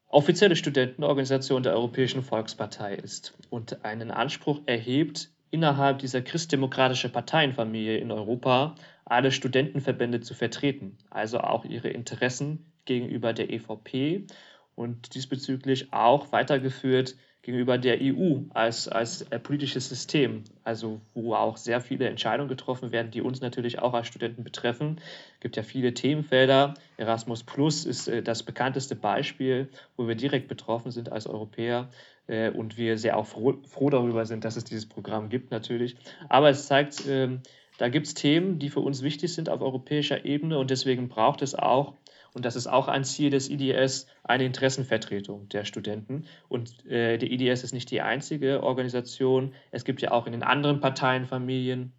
offizielle 0.07 0.57
Studentenorganisation 0.57 1.63
der 1.63 1.75
Europäischen 1.75 2.23
Volkspartei 2.23 2.95
ist 2.95 3.37
und 3.49 3.85
einen 3.85 4.11
Anspruch 4.11 4.61
erhebt, 4.67 5.31
innerhalb 5.51 5.99
dieser 5.99 6.23
christdemokratischen 6.23 7.13
Parteienfamilie 7.13 7.99
in 7.99 8.11
Europa 8.11 8.75
alle 9.05 9.33
Studentenverbände 9.33 10.21
zu 10.21 10.35
vertreten, 10.35 10.99
also 11.11 11.41
auch 11.41 11.65
ihre 11.65 11.89
Interessen 11.89 12.73
gegenüber 12.85 13.33
der 13.33 13.51
EVP 13.51 14.27
und 14.75 15.15
diesbezüglich 15.15 15.93
auch 15.93 16.33
weitergeführt 16.33 17.17
gegenüber 17.43 17.79
der 17.79 17.99
EU 18.01 18.41
als, 18.51 18.87
als 18.87 19.23
äh, 19.23 19.39
politisches 19.39 19.89
System, 19.89 20.45
also 20.63 21.01
wo 21.15 21.35
auch 21.35 21.57
sehr 21.57 21.81
viele 21.81 22.09
Entscheidungen 22.09 22.49
getroffen 22.49 22.93
werden, 22.93 23.11
die 23.11 23.23
uns 23.23 23.41
natürlich 23.41 23.79
auch 23.79 23.95
als 23.95 24.09
Studenten 24.09 24.45
betreffen. 24.45 25.01
Es 25.35 25.41
gibt 25.41 25.57
ja 25.57 25.63
viele 25.63 25.95
Themenfelder. 25.95 26.75
Erasmus 26.99 27.43
Plus 27.43 27.87
ist 27.87 28.09
äh, 28.09 28.23
das 28.23 28.43
bekannteste 28.43 28.95
Beispiel, 28.95 29.69
wo 29.97 30.07
wir 30.07 30.17
direkt 30.17 30.49
betroffen 30.49 30.91
sind 30.91 31.11
als 31.11 31.27
Europäer 31.27 31.89
äh, 32.27 32.51
und 32.51 32.77
wir 32.77 32.99
sehr 32.99 33.17
auch 33.17 33.27
froh, 33.27 33.59
froh, 33.67 33.89
darüber 33.89 34.27
sind, 34.27 34.45
dass 34.45 34.57
es 34.57 34.65
dieses 34.65 34.87
Programm 34.87 35.31
gibt 35.31 35.51
natürlich. 35.51 35.97
Aber 36.29 36.51
es 36.51 36.67
zeigt, 36.67 37.07
ähm, 37.09 37.41
da 37.79 37.89
gibt 37.89 38.07
es 38.07 38.13
Themen, 38.15 38.59
die 38.59 38.69
für 38.69 38.81
uns 38.81 39.03
wichtig 39.03 39.33
sind 39.33 39.49
auf 39.49 39.63
europäischer 39.63 40.27
Ebene 40.27 40.59
und 40.59 40.71
deswegen 40.71 41.09
braucht 41.09 41.41
es 41.41 41.55
auch 41.55 41.95
und 42.33 42.45
das 42.45 42.57
ist 42.57 42.67
auch 42.67 42.89
ein 42.89 43.05
Ziel 43.05 43.31
des 43.31 43.51
IDS, 43.51 44.07
eine 44.23 44.45
Interessenvertretung 44.45 45.49
der 45.49 45.65
Studenten. 45.65 46.27
Und 46.49 46.87
äh, 46.87 47.19
der 47.19 47.31
IDS 47.31 47.65
ist 47.65 47.73
nicht 47.73 47.91
die 47.91 48.01
einzige 48.01 48.63
Organisation. 48.63 49.55
Es 49.71 49.85
gibt 49.85 50.01
ja 50.01 50.13
auch 50.13 50.27
in 50.27 50.33
den 50.33 50.43
anderen 50.43 50.81
Parteienfamilien 50.81 51.93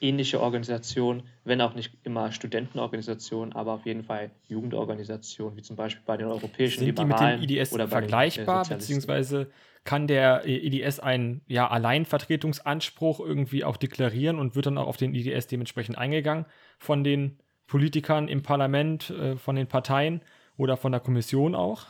ähnliche 0.00 0.40
Organisationen, 0.40 1.22
wenn 1.44 1.60
auch 1.60 1.74
nicht 1.74 1.94
immer 2.04 2.32
Studentenorganisationen, 2.32 3.54
aber 3.54 3.72
auf 3.72 3.86
jeden 3.86 4.04
Fall 4.04 4.30
Jugendorganisationen, 4.48 5.56
wie 5.56 5.62
zum 5.62 5.76
Beispiel 5.76 6.02
bei 6.04 6.16
den 6.16 6.26
europäischen 6.26 6.80
Sind 6.80 6.86
Liberalen 6.86 7.40
die 7.40 7.46
mit 7.46 7.50
dem 7.50 7.56
IDS 7.56 7.72
oder 7.72 7.88
vergleichbar, 7.88 8.64
den, 8.64 8.72
äh, 8.72 8.76
beziehungsweise 8.76 9.50
kann 9.84 10.06
der 10.06 10.46
IDS 10.46 11.00
einen 11.00 11.40
ja, 11.46 11.68
Alleinvertretungsanspruch 11.68 13.20
irgendwie 13.20 13.64
auch 13.64 13.78
deklarieren 13.78 14.38
und 14.38 14.54
wird 14.54 14.66
dann 14.66 14.76
auch 14.76 14.88
auf 14.88 14.98
den 14.98 15.14
IDS 15.14 15.46
dementsprechend 15.46 15.96
eingegangen 15.96 16.44
von 16.78 17.04
den 17.04 17.38
Politikern 17.68 18.26
im 18.26 18.42
Parlament, 18.42 19.10
äh, 19.10 19.36
von 19.36 19.54
den 19.54 19.68
Parteien 19.68 20.22
oder 20.56 20.76
von 20.76 20.90
der 20.90 21.00
Kommission 21.00 21.54
auch? 21.54 21.86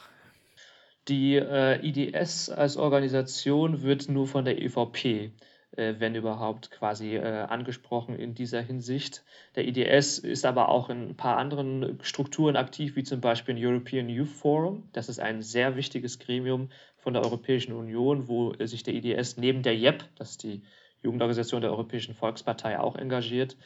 Die 1.09 1.37
äh, 1.37 1.81
IDS 1.83 2.51
als 2.51 2.77
Organisation 2.77 3.83
wird 3.83 4.11
nur 4.11 4.27
von 4.27 4.45
der 4.45 4.61
EVP, 4.61 5.33
äh, 5.75 5.95
wenn 5.99 6.15
überhaupt, 6.15 6.71
quasi 6.71 7.17
äh, 7.17 7.23
angesprochen 7.23 8.15
in 8.15 8.35
dieser 8.35 8.61
Hinsicht. 8.61 9.25
Der 9.57 9.67
IDS 9.67 10.19
ist 10.19 10.45
aber 10.45 10.69
auch 10.69 10.91
in 10.91 11.09
ein 11.09 11.17
paar 11.17 11.39
anderen 11.39 11.99
Strukturen 12.03 12.57
aktiv, 12.57 12.95
wie 12.95 13.05
zum 13.05 13.23
Beispiel 13.23 13.57
im 13.57 13.65
European 13.65 14.11
Youth 14.11 14.29
Forum. 14.29 14.91
Das 14.93 15.09
ist 15.09 15.19
ein 15.19 15.41
sehr 15.41 15.77
wichtiges 15.77 16.19
Gremium 16.19 16.69
von 16.99 17.15
der 17.15 17.23
Europäischen 17.23 17.73
Union, 17.73 18.29
wo 18.29 18.53
sich 18.61 18.83
der 18.83 18.93
IDS 18.93 19.39
neben 19.39 19.63
der 19.63 19.77
JEP, 19.77 20.05
das 20.17 20.33
ist 20.33 20.43
die 20.43 20.63
Jugendorganisation 21.03 21.63
der 21.63 21.71
Europäischen 21.71 22.15
Volkspartei, 22.15 22.79
auch 22.79 22.97
engagiert. 22.97 23.57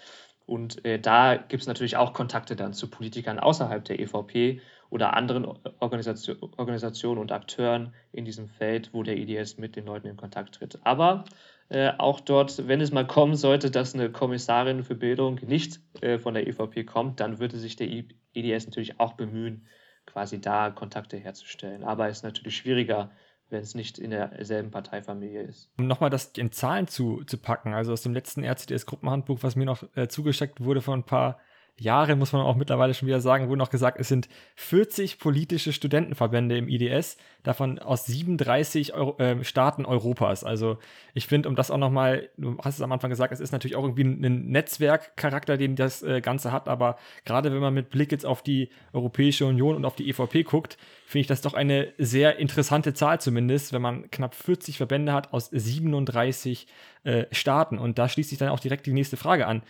Und 0.46 0.84
äh, 0.84 0.98
da 0.98 1.36
gibt 1.36 1.62
es 1.62 1.66
natürlich 1.66 1.96
auch 1.96 2.12
Kontakte 2.12 2.56
dann 2.56 2.72
zu 2.72 2.90
Politikern 2.90 3.38
außerhalb 3.38 3.84
der 3.84 4.00
EVP 4.00 4.60
oder 4.90 5.14
anderen 5.16 5.46
Organisation, 5.80 6.36
Organisationen 6.58 7.20
und 7.20 7.32
Akteuren 7.32 7.94
in 8.12 8.24
diesem 8.26 8.48
Feld, 8.48 8.90
wo 8.92 9.02
der 9.02 9.16
IDS 9.16 9.56
mit 9.56 9.74
den 9.76 9.86
Leuten 9.86 10.08
in 10.08 10.16
Kontakt 10.16 10.56
tritt. 10.56 10.78
Aber 10.84 11.24
äh, 11.70 11.92
auch 11.96 12.20
dort, 12.20 12.68
wenn 12.68 12.82
es 12.82 12.92
mal 12.92 13.06
kommen 13.06 13.34
sollte, 13.34 13.70
dass 13.70 13.94
eine 13.94 14.10
Kommissarin 14.10 14.84
für 14.84 14.94
Bildung 14.94 15.40
nicht 15.46 15.80
äh, 16.02 16.18
von 16.18 16.34
der 16.34 16.46
EVP 16.46 16.84
kommt, 16.84 17.20
dann 17.20 17.38
würde 17.38 17.56
sich 17.56 17.76
der 17.76 17.88
IDS 18.34 18.66
natürlich 18.66 19.00
auch 19.00 19.14
bemühen, 19.14 19.66
quasi 20.04 20.40
da 20.40 20.70
Kontakte 20.70 21.16
herzustellen. 21.16 21.84
Aber 21.84 22.08
es 22.08 22.18
ist 22.18 22.24
natürlich 22.24 22.56
schwieriger, 22.56 23.10
wenn 23.52 23.62
es 23.62 23.74
nicht 23.74 23.98
in 23.98 24.10
derselben 24.10 24.70
Parteifamilie 24.70 25.42
ist. 25.42 25.70
Um 25.78 25.86
nochmal 25.86 26.10
das 26.10 26.32
in 26.36 26.50
Zahlen 26.50 26.88
zu, 26.88 27.22
zu 27.24 27.38
packen, 27.38 27.74
also 27.74 27.92
aus 27.92 28.02
dem 28.02 28.14
letzten 28.14 28.42
RCDS-Gruppenhandbuch, 28.42 29.38
was 29.42 29.56
mir 29.56 29.66
noch 29.66 29.84
äh, 29.94 30.08
zugeschickt 30.08 30.62
wurde 30.64 30.80
von 30.80 31.00
ein 31.00 31.04
paar 31.04 31.38
Jahre, 31.78 32.16
muss 32.16 32.32
man 32.32 32.42
auch 32.42 32.54
mittlerweile 32.54 32.94
schon 32.94 33.08
wieder 33.08 33.20
sagen, 33.20 33.48
wurde 33.48 33.58
noch 33.58 33.70
gesagt, 33.70 33.98
es 33.98 34.08
sind 34.08 34.28
40 34.56 35.18
politische 35.18 35.72
Studentenverbände 35.72 36.56
im 36.56 36.68
IDS, 36.68 37.16
davon 37.42 37.78
aus 37.78 38.06
37 38.06 38.94
Euro, 38.94 39.18
äh, 39.18 39.42
Staaten 39.42 39.84
Europas. 39.84 40.44
Also 40.44 40.78
ich 41.14 41.26
finde, 41.26 41.48
um 41.48 41.56
das 41.56 41.70
auch 41.70 41.78
nochmal, 41.78 42.28
du 42.36 42.56
hast 42.58 42.76
es 42.76 42.82
am 42.82 42.92
Anfang 42.92 43.10
gesagt, 43.10 43.32
es 43.32 43.40
ist 43.40 43.52
natürlich 43.52 43.76
auch 43.76 43.84
irgendwie 43.84 44.04
ein 44.04 44.50
Netzwerkcharakter, 44.50 45.56
den 45.56 45.74
das 45.74 46.02
äh, 46.02 46.20
Ganze 46.20 46.52
hat, 46.52 46.68
aber 46.68 46.96
gerade 47.24 47.52
wenn 47.52 47.60
man 47.60 47.74
mit 47.74 47.90
Blick 47.90 48.12
jetzt 48.12 48.26
auf 48.26 48.42
die 48.42 48.68
Europäische 48.92 49.46
Union 49.46 49.74
und 49.74 49.84
auf 49.84 49.96
die 49.96 50.08
EVP 50.08 50.44
guckt, 50.44 50.76
finde 51.06 51.22
ich 51.22 51.26
das 51.26 51.40
doch 51.40 51.54
eine 51.54 51.92
sehr 51.98 52.38
interessante 52.38 52.94
Zahl 52.94 53.20
zumindest, 53.20 53.72
wenn 53.72 53.82
man 53.82 54.10
knapp 54.10 54.34
40 54.34 54.76
Verbände 54.76 55.12
hat 55.12 55.32
aus 55.32 55.48
37 55.50 56.66
äh, 57.04 57.24
Staaten. 57.32 57.78
Und 57.78 57.98
da 57.98 58.08
schließt 58.08 58.30
sich 58.30 58.38
dann 58.38 58.50
auch 58.50 58.60
direkt 58.60 58.86
die 58.86 58.92
nächste 58.92 59.16
Frage 59.16 59.46
an 59.46 59.62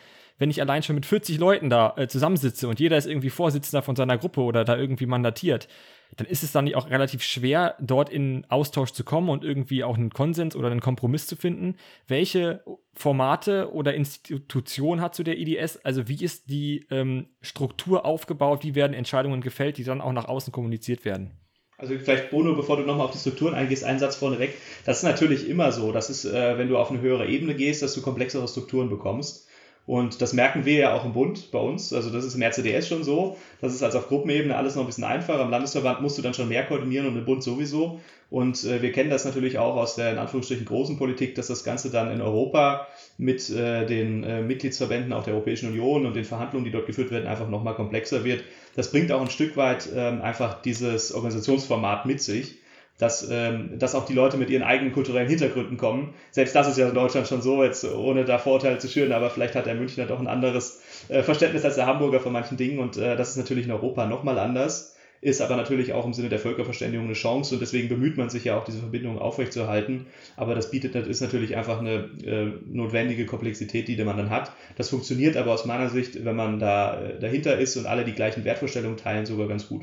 wenn 0.42 0.50
ich 0.50 0.61
allein 0.61 0.82
schon 0.82 0.96
mit 0.96 1.06
40 1.06 1.38
Leuten 1.38 1.70
da 1.70 1.94
äh, 1.96 2.08
zusammensitze 2.08 2.66
und 2.66 2.80
jeder 2.80 2.96
ist 2.96 3.06
irgendwie 3.06 3.30
Vorsitzender 3.30 3.80
von 3.80 3.94
seiner 3.94 4.18
Gruppe 4.18 4.40
oder 4.40 4.64
da 4.64 4.76
irgendwie 4.76 5.06
mandatiert, 5.06 5.68
dann 6.16 6.26
ist 6.26 6.42
es 6.42 6.50
dann 6.50 6.75
auch 6.75 6.90
relativ 6.90 7.22
schwer, 7.22 7.76
dort 7.80 8.11
in 8.11 8.44
Austausch 8.49 8.90
zu 8.90 9.04
kommen 9.04 9.28
und 9.28 9.44
irgendwie 9.44 9.84
auch 9.84 9.96
einen 9.96 10.11
Konsens 10.11 10.56
oder 10.56 10.68
einen 10.68 10.80
Kompromiss 10.80 11.28
zu 11.28 11.37
finden. 11.37 11.76
Welche 12.08 12.64
Formate 12.92 13.72
oder 13.72 13.94
Institutionen 13.94 15.00
hat 15.00 15.14
zu 15.14 15.22
der 15.22 15.38
IDS? 15.38 15.76
Also 15.84 16.08
wie 16.08 16.25
ist 16.25 16.50
die 16.50 16.88
ähm, 16.90 17.28
Struktur 17.40 18.04
aufgebaut? 18.04 18.64
Wie 18.64 18.75
werden 18.75 18.94
Entscheidungen 18.94 19.42
gefällt, 19.42 19.78
die 19.78 19.84
dann 19.84 20.00
auch 20.00 20.12
nach 20.12 20.26
außen 20.26 20.52
kommuniziert 20.52 21.04
werden? 21.04 21.38
Also 21.78 21.94
vielleicht 22.00 22.30
Bono, 22.30 22.56
bevor 22.56 22.78
du 22.78 22.82
nochmal 22.82 23.06
auf 23.06 23.12
die 23.12 23.18
Strukturen 23.18 23.54
eingehst, 23.54 23.84
ein 23.84 24.00
Satz 24.00 24.16
vorneweg. 24.16 24.54
Das 24.84 24.99
ist 24.99 25.04
natürlich 25.04 25.49
immer 25.49 25.70
so. 25.70 25.92
Das 25.92 26.11
ist, 26.11 26.25
äh, 26.25 26.58
wenn 26.58 26.68
du 26.68 26.78
auf 26.78 26.90
eine 26.90 27.00
höhere 27.00 27.28
Ebene 27.28 27.54
gehst, 27.54 27.80
dass 27.82 27.94
du 27.94 28.02
komplexere 28.02 28.49
Strukturen 28.49 28.90
bekommst. 28.90 29.46
Und 29.84 30.22
das 30.22 30.32
merken 30.32 30.64
wir 30.64 30.74
ja 30.74 30.94
auch 30.94 31.04
im 31.04 31.12
Bund 31.12 31.50
bei 31.50 31.58
uns. 31.58 31.92
Also 31.92 32.10
das 32.10 32.24
ist 32.24 32.36
im 32.36 32.42
RCDS 32.42 32.86
schon 32.86 33.02
so. 33.02 33.36
Das 33.60 33.74
ist 33.74 33.82
also 33.82 33.98
auf 33.98 34.08
Gruppenebene 34.08 34.56
alles 34.56 34.76
noch 34.76 34.84
ein 34.84 34.86
bisschen 34.86 35.02
einfacher. 35.02 35.42
Im 35.42 35.50
Landesverband 35.50 36.00
musst 36.00 36.16
du 36.16 36.22
dann 36.22 36.34
schon 36.34 36.48
mehr 36.48 36.64
koordinieren 36.64 37.08
und 37.08 37.16
im 37.16 37.24
Bund 37.24 37.42
sowieso. 37.42 38.00
Und 38.30 38.64
äh, 38.64 38.80
wir 38.80 38.92
kennen 38.92 39.10
das 39.10 39.24
natürlich 39.24 39.58
auch 39.58 39.74
aus 39.76 39.96
der 39.96 40.12
in 40.12 40.18
Anführungsstrichen 40.18 40.64
großen 40.64 40.96
Politik, 40.98 41.34
dass 41.34 41.48
das 41.48 41.64
Ganze 41.64 41.90
dann 41.90 42.12
in 42.12 42.20
Europa 42.20 42.86
mit 43.18 43.50
äh, 43.50 43.84
den 43.84 44.22
äh, 44.22 44.40
Mitgliedsverbänden 44.40 45.12
auch 45.12 45.24
der 45.24 45.34
Europäischen 45.34 45.68
Union 45.68 46.06
und 46.06 46.14
den 46.14 46.24
Verhandlungen, 46.24 46.64
die 46.64 46.70
dort 46.70 46.86
geführt 46.86 47.10
werden, 47.10 47.26
einfach 47.26 47.48
nochmal 47.48 47.74
komplexer 47.74 48.24
wird. 48.24 48.44
Das 48.76 48.92
bringt 48.92 49.10
auch 49.10 49.20
ein 49.20 49.30
Stück 49.30 49.56
weit 49.56 49.88
ähm, 49.94 50.22
einfach 50.22 50.62
dieses 50.62 51.12
Organisationsformat 51.12 52.06
mit 52.06 52.22
sich 52.22 52.62
dass, 53.02 53.28
ähm, 53.28 53.78
dass 53.80 53.97
auch 53.97 54.06
die 54.06 54.14
Leute 54.14 54.37
mit 54.37 54.49
ihren 54.49 54.62
eigenen 54.62 54.92
kulturellen 54.92 55.28
Hintergründen 55.28 55.76
kommen. 55.76 56.14
Selbst 56.30 56.54
das 56.54 56.68
ist 56.68 56.78
ja 56.78 56.88
in 56.88 56.94
Deutschland 56.94 57.26
schon 57.26 57.42
so, 57.42 57.64
jetzt 57.64 57.85
ohne 57.85 58.25
da 58.25 58.38
Vorurteile 58.38 58.78
zu 58.78 58.88
schüren, 58.88 59.11
aber 59.11 59.28
vielleicht 59.28 59.56
hat 59.56 59.66
der 59.66 59.75
Münchner 59.75 60.06
doch 60.06 60.21
ein 60.21 60.28
anderes 60.28 60.80
äh, 61.09 61.25
Verständnis 61.25 61.64
als 61.64 61.75
der 61.75 61.87
Hamburger 61.87 62.21
von 62.21 62.32
manchen 62.32 62.56
Dingen 62.56 62.78
und 62.78 62.97
äh, 62.97 63.16
das 63.16 63.30
ist 63.30 63.38
natürlich 63.38 63.64
in 63.64 63.73
Europa 63.73 64.06
nochmal 64.06 64.38
anders, 64.38 64.97
ist 65.21 65.40
aber 65.40 65.56
natürlich 65.56 65.92
auch 65.92 66.06
im 66.06 66.12
Sinne 66.12 66.28
der 66.28 66.38
Völkerverständigung 66.38 67.06
eine 67.06 67.14
Chance 67.14 67.56
und 67.56 67.61
deswegen 67.61 67.88
bemüht 67.88 68.16
man 68.16 68.30
sich 68.30 68.44
ja 68.44 68.56
auch, 68.56 68.64
diese 68.64 68.78
Verbindung 68.78 69.18
aufrechtzuerhalten. 69.18 70.06
Aber 70.37 70.54
das 70.54 70.71
bietet 70.71 70.94
ist 70.94 71.21
natürlich 71.21 71.56
einfach 71.56 71.80
eine 71.80 72.09
äh, 72.25 72.52
notwendige 72.66 73.26
Komplexität, 73.26 73.88
die 73.88 73.97
man 74.04 74.16
dann 74.16 74.30
hat. 74.30 74.52
Das 74.76 74.90
funktioniert 74.90 75.37
aber 75.37 75.52
aus 75.52 75.64
meiner 75.64 75.90
Sicht, 75.90 76.25
wenn 76.25 76.37
man 76.37 76.61
da 76.61 77.00
äh, 77.00 77.21
dahinter 77.21 77.59
ist 77.59 77.76
und 77.76 77.87
alle 77.87 78.04
die 78.04 78.14
gleichen 78.14 78.44
Wertvorstellungen 78.44 78.97
teilen, 78.97 79.26
sogar 79.26 79.49
ganz 79.49 79.68
gut. 79.68 79.82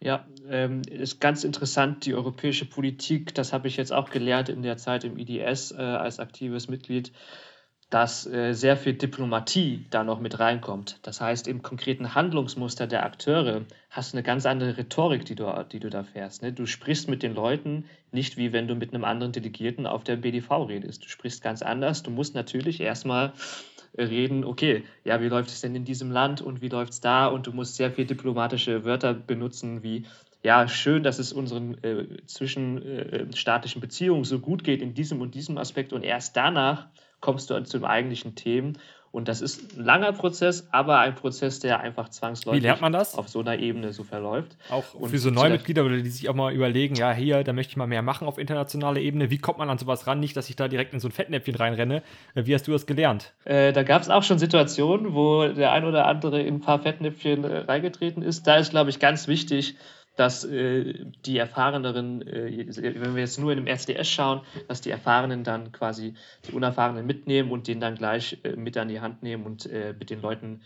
Ja, 0.00 0.26
ähm, 0.48 0.82
ist 0.82 1.20
ganz 1.20 1.42
interessant, 1.42 2.06
die 2.06 2.14
europäische 2.14 2.64
Politik, 2.64 3.34
das 3.34 3.52
habe 3.52 3.66
ich 3.66 3.76
jetzt 3.76 3.92
auch 3.92 4.10
gelernt 4.10 4.48
in 4.48 4.62
der 4.62 4.76
Zeit 4.76 5.02
im 5.04 5.18
IDS 5.18 5.72
äh, 5.72 5.76
als 5.76 6.20
aktives 6.20 6.68
Mitglied. 6.68 7.12
dass 7.90 8.26
äh, 8.26 8.52
sehr 8.52 8.76
viel 8.76 8.92
Diplomatie 8.92 9.86
da 9.90 10.04
noch 10.04 10.20
mit 10.20 10.38
reinkommt. 10.38 10.98
Das 11.02 11.22
heißt, 11.22 11.48
im 11.48 11.62
konkreten 11.62 12.14
Handlungsmuster 12.14 12.86
der 12.86 13.02
Akteure 13.04 13.64
hast 13.88 14.12
du 14.12 14.18
eine 14.18 14.22
ganz 14.24 14.44
andere 14.44 14.76
Rhetorik, 14.76 15.24
die 15.24 15.34
du, 15.34 15.46
die 15.72 15.80
du 15.80 15.88
da 15.88 16.02
fährst. 16.02 16.42
Ne? 16.42 16.52
Du 16.52 16.66
sprichst 16.66 17.08
mit 17.08 17.22
den 17.22 17.34
Leuten 17.34 17.86
nicht 18.12 18.36
wie 18.36 18.52
wenn 18.52 18.68
du 18.68 18.74
mit 18.74 18.92
einem 18.92 19.04
anderen 19.04 19.32
Delegierten 19.32 19.86
auf 19.86 20.04
der 20.04 20.16
BDV 20.16 20.68
redest. 20.68 21.04
Du 21.04 21.08
sprichst 21.08 21.42
ganz 21.42 21.62
anders. 21.62 22.02
Du 22.02 22.10
musst 22.10 22.34
natürlich 22.34 22.80
erstmal 22.80 23.32
reden, 23.98 24.44
okay, 24.44 24.84
ja, 25.04 25.20
wie 25.20 25.28
läuft 25.28 25.50
es 25.50 25.60
denn 25.60 25.74
in 25.74 25.84
diesem 25.84 26.10
Land 26.10 26.40
und 26.40 26.62
wie 26.62 26.68
läuft 26.68 26.92
es 26.92 27.00
da? 27.00 27.26
Und 27.26 27.46
du 27.46 27.52
musst 27.52 27.76
sehr 27.76 27.90
viel 27.90 28.06
diplomatische 28.06 28.84
Wörter 28.84 29.14
benutzen, 29.14 29.82
wie 29.82 30.06
ja, 30.44 30.68
schön, 30.68 31.02
dass 31.02 31.18
es 31.18 31.32
unseren 31.32 31.82
äh, 31.82 32.06
zwischenstaatlichen 32.26 33.82
äh, 33.82 33.84
Beziehungen 33.84 34.24
so 34.24 34.38
gut 34.38 34.62
geht 34.62 34.82
in 34.82 34.94
diesem 34.94 35.20
und 35.20 35.34
diesem 35.34 35.58
Aspekt. 35.58 35.92
Und 35.92 36.04
erst 36.04 36.36
danach 36.36 36.86
kommst 37.20 37.50
du 37.50 37.60
zu 37.64 37.78
den 37.78 37.84
eigentlichen 37.84 38.36
Themen. 38.36 38.78
Und 39.18 39.26
das 39.26 39.40
ist 39.40 39.76
ein 39.76 39.84
langer 39.84 40.12
Prozess, 40.12 40.68
aber 40.70 41.00
ein 41.00 41.16
Prozess, 41.16 41.58
der 41.58 41.80
einfach 41.80 42.08
zwangsläufig 42.08 42.62
Wie 42.62 42.66
lernt 42.66 42.80
man 42.80 42.92
das? 42.92 43.18
auf 43.18 43.28
so 43.28 43.40
einer 43.40 43.58
Ebene 43.58 43.92
so 43.92 44.04
verläuft. 44.04 44.56
Auch 44.70 44.94
und 44.94 45.10
für 45.10 45.18
so 45.18 45.30
neue 45.30 45.50
Mitglieder, 45.50 45.88
die 45.88 46.08
sich 46.08 46.28
auch 46.28 46.36
mal 46.36 46.52
überlegen, 46.52 46.94
ja, 46.94 47.10
hier, 47.12 47.42
da 47.42 47.52
möchte 47.52 47.72
ich 47.72 47.76
mal 47.76 47.88
mehr 47.88 48.02
machen 48.02 48.28
auf 48.28 48.38
internationaler 48.38 49.00
Ebene. 49.00 49.28
Wie 49.28 49.38
kommt 49.38 49.58
man 49.58 49.68
an 49.70 49.76
sowas 49.76 50.06
ran? 50.06 50.20
Nicht, 50.20 50.36
dass 50.36 50.48
ich 50.48 50.54
da 50.54 50.68
direkt 50.68 50.94
in 50.94 51.00
so 51.00 51.08
ein 51.08 51.10
Fettnäpfchen 51.10 51.56
reinrenne. 51.56 52.04
Äh, 52.36 52.46
wie 52.46 52.54
hast 52.54 52.68
du 52.68 52.70
das 52.70 52.86
gelernt? 52.86 53.32
Äh, 53.44 53.72
da 53.72 53.82
gab 53.82 54.02
es 54.02 54.08
auch 54.08 54.22
schon 54.22 54.38
Situationen, 54.38 55.14
wo 55.14 55.48
der 55.48 55.72
ein 55.72 55.84
oder 55.84 56.06
andere 56.06 56.40
in 56.40 56.54
ein 56.54 56.60
paar 56.60 56.78
Fettnäpfchen 56.78 57.42
äh, 57.42 57.58
reingetreten 57.62 58.22
ist. 58.22 58.46
Da 58.46 58.58
ist, 58.58 58.70
glaube 58.70 58.90
ich, 58.90 59.00
ganz 59.00 59.26
wichtig, 59.26 59.74
dass 60.18 60.44
äh, 60.44 60.94
die 61.24 61.38
Erfahreneren, 61.38 62.26
äh, 62.26 62.66
wenn 62.76 63.14
wir 63.14 63.20
jetzt 63.20 63.38
nur 63.38 63.52
in 63.52 63.58
dem 63.58 63.66
SDS 63.68 64.08
schauen, 64.08 64.40
dass 64.66 64.80
die 64.80 64.90
Erfahrenen 64.90 65.44
dann 65.44 65.70
quasi 65.70 66.14
die 66.46 66.52
Unerfahrenen 66.52 67.06
mitnehmen 67.06 67.52
und 67.52 67.68
den 67.68 67.78
dann 67.78 67.94
gleich 67.94 68.38
äh, 68.42 68.56
mit 68.56 68.76
an 68.76 68.88
die 68.88 69.00
Hand 69.00 69.22
nehmen 69.22 69.46
und 69.46 69.66
äh, 69.66 69.94
mit 69.96 70.10
den 70.10 70.20
Leuten, 70.20 70.62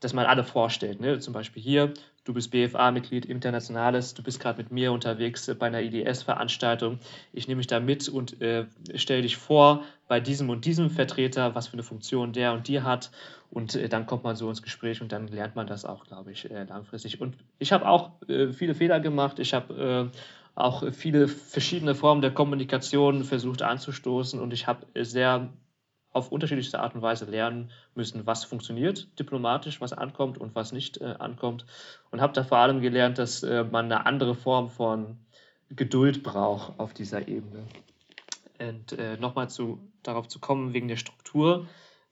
dass 0.00 0.12
man 0.12 0.26
alle 0.26 0.44
vorstellt. 0.44 1.00
Ne? 1.00 1.18
Zum 1.18 1.32
Beispiel 1.32 1.62
hier, 1.62 1.94
du 2.30 2.34
bist 2.34 2.52
BFA-Mitglied 2.52 3.26
Internationales, 3.26 4.14
du 4.14 4.22
bist 4.22 4.38
gerade 4.38 4.58
mit 4.58 4.70
mir 4.70 4.92
unterwegs 4.92 5.48
äh, 5.48 5.54
bei 5.54 5.66
einer 5.66 5.82
IDS-Veranstaltung. 5.82 7.00
Ich 7.32 7.48
nehme 7.48 7.58
mich 7.58 7.66
da 7.66 7.80
mit 7.80 8.08
und 8.08 8.40
äh, 8.40 8.66
stelle 8.94 9.22
dich 9.22 9.36
vor 9.36 9.82
bei 10.06 10.20
diesem 10.20 10.48
und 10.48 10.64
diesem 10.64 10.90
Vertreter, 10.90 11.56
was 11.56 11.66
für 11.66 11.72
eine 11.72 11.82
Funktion 11.82 12.32
der 12.32 12.52
und 12.52 12.68
die 12.68 12.82
hat 12.82 13.10
und 13.50 13.74
äh, 13.74 13.88
dann 13.88 14.06
kommt 14.06 14.22
man 14.22 14.36
so 14.36 14.48
ins 14.48 14.62
Gespräch 14.62 15.02
und 15.02 15.10
dann 15.10 15.26
lernt 15.26 15.56
man 15.56 15.66
das 15.66 15.84
auch, 15.84 16.04
glaube 16.04 16.30
ich, 16.30 16.48
äh, 16.48 16.62
langfristig. 16.62 17.20
Und 17.20 17.36
ich 17.58 17.72
habe 17.72 17.88
auch 17.88 18.12
äh, 18.28 18.52
viele 18.52 18.76
Fehler 18.76 19.00
gemacht. 19.00 19.40
Ich 19.40 19.52
habe 19.52 20.10
äh, 20.14 20.18
auch 20.54 20.84
viele 20.92 21.26
verschiedene 21.26 21.96
Formen 21.96 22.22
der 22.22 22.32
Kommunikation 22.32 23.24
versucht 23.24 23.62
anzustoßen 23.62 24.38
und 24.38 24.52
ich 24.52 24.68
habe 24.68 24.86
sehr 24.94 25.48
auf 26.12 26.32
unterschiedlichste 26.32 26.80
Art 26.80 26.94
und 26.94 27.02
Weise 27.02 27.24
lernen 27.24 27.70
müssen, 27.94 28.26
was 28.26 28.44
funktioniert 28.44 29.18
diplomatisch, 29.18 29.80
was 29.80 29.92
ankommt 29.92 30.38
und 30.38 30.54
was 30.54 30.72
nicht 30.72 31.00
äh, 31.00 31.14
ankommt. 31.18 31.66
Und 32.10 32.20
habe 32.20 32.32
da 32.32 32.42
vor 32.42 32.58
allem 32.58 32.80
gelernt, 32.80 33.18
dass 33.18 33.42
äh, 33.42 33.64
man 33.64 33.86
eine 33.86 34.06
andere 34.06 34.34
Form 34.34 34.70
von 34.70 35.18
Geduld 35.70 36.22
braucht 36.22 36.78
auf 36.78 36.94
dieser 36.94 37.28
Ebene. 37.28 37.64
Und 38.58 38.94
nochmal 39.20 39.48
zu, 39.48 39.80
darauf 40.02 40.28
zu 40.28 40.38
kommen, 40.38 40.74
wegen 40.74 40.88
der 40.88 40.96
Struktur 40.96 41.66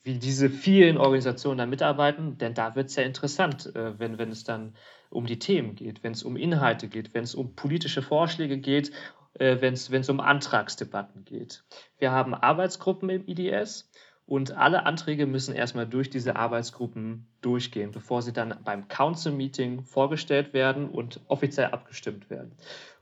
wie 0.08 0.14
diese 0.14 0.48
vielen 0.48 0.96
Organisationen 0.96 1.58
da 1.58 1.66
mitarbeiten, 1.66 2.38
denn 2.38 2.54
da 2.54 2.74
wird 2.74 2.88
es 2.88 2.96
ja 2.96 3.02
interessant, 3.02 3.74
äh, 3.74 3.98
wenn, 3.98 4.16
wenn 4.16 4.30
es 4.30 4.42
dann 4.42 4.74
um 5.10 5.26
die 5.26 5.38
Themen 5.38 5.74
geht, 5.74 6.02
wenn 6.02 6.12
es 6.12 6.22
um 6.22 6.36
Inhalte 6.36 6.88
geht, 6.88 7.12
wenn 7.12 7.24
es 7.24 7.34
um 7.34 7.54
politische 7.54 8.00
Vorschläge 8.00 8.56
geht, 8.56 8.90
äh, 9.34 9.60
wenn 9.60 9.74
es 9.74 10.08
um 10.08 10.20
Antragsdebatten 10.20 11.24
geht. 11.24 11.64
Wir 11.98 12.12
haben 12.12 12.34
Arbeitsgruppen 12.34 13.08
im 13.10 13.26
IDS 13.26 13.90
und 14.26 14.52
alle 14.52 14.84
Anträge 14.84 15.26
müssen 15.26 15.54
erstmal 15.54 15.86
durch 15.86 16.10
diese 16.10 16.36
Arbeitsgruppen 16.36 17.26
durchgehen, 17.40 17.92
bevor 17.92 18.20
sie 18.20 18.32
dann 18.32 18.58
beim 18.62 18.86
Council 18.88 19.32
Meeting 19.32 19.82
vorgestellt 19.82 20.52
werden 20.52 20.88
und 20.88 21.20
offiziell 21.28 21.70
abgestimmt 21.70 22.28
werden. 22.28 22.52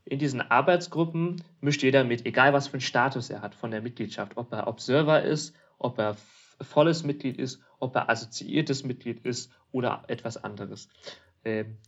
In 0.04 0.20
diesen 0.20 0.40
Arbeitsgruppen 0.40 1.42
mischt 1.60 1.82
jeder 1.82 2.04
mit, 2.04 2.26
egal 2.26 2.52
was 2.52 2.68
für 2.68 2.74
einen 2.74 2.80
Status 2.80 3.28
er 3.28 3.42
hat 3.42 3.56
von 3.56 3.72
der 3.72 3.82
Mitgliedschaft, 3.82 4.36
ob 4.36 4.52
er 4.52 4.68
Observer 4.68 5.22
ist, 5.22 5.52
ob 5.78 5.98
er 5.98 6.16
volles 6.60 7.02
Mitglied 7.02 7.38
ist, 7.38 7.60
ob 7.80 7.96
er 7.96 8.08
assoziiertes 8.08 8.84
Mitglied 8.84 9.24
ist 9.26 9.52
oder 9.72 10.04
etwas 10.06 10.42
anderes. 10.42 10.88
Ähm, 11.44 11.78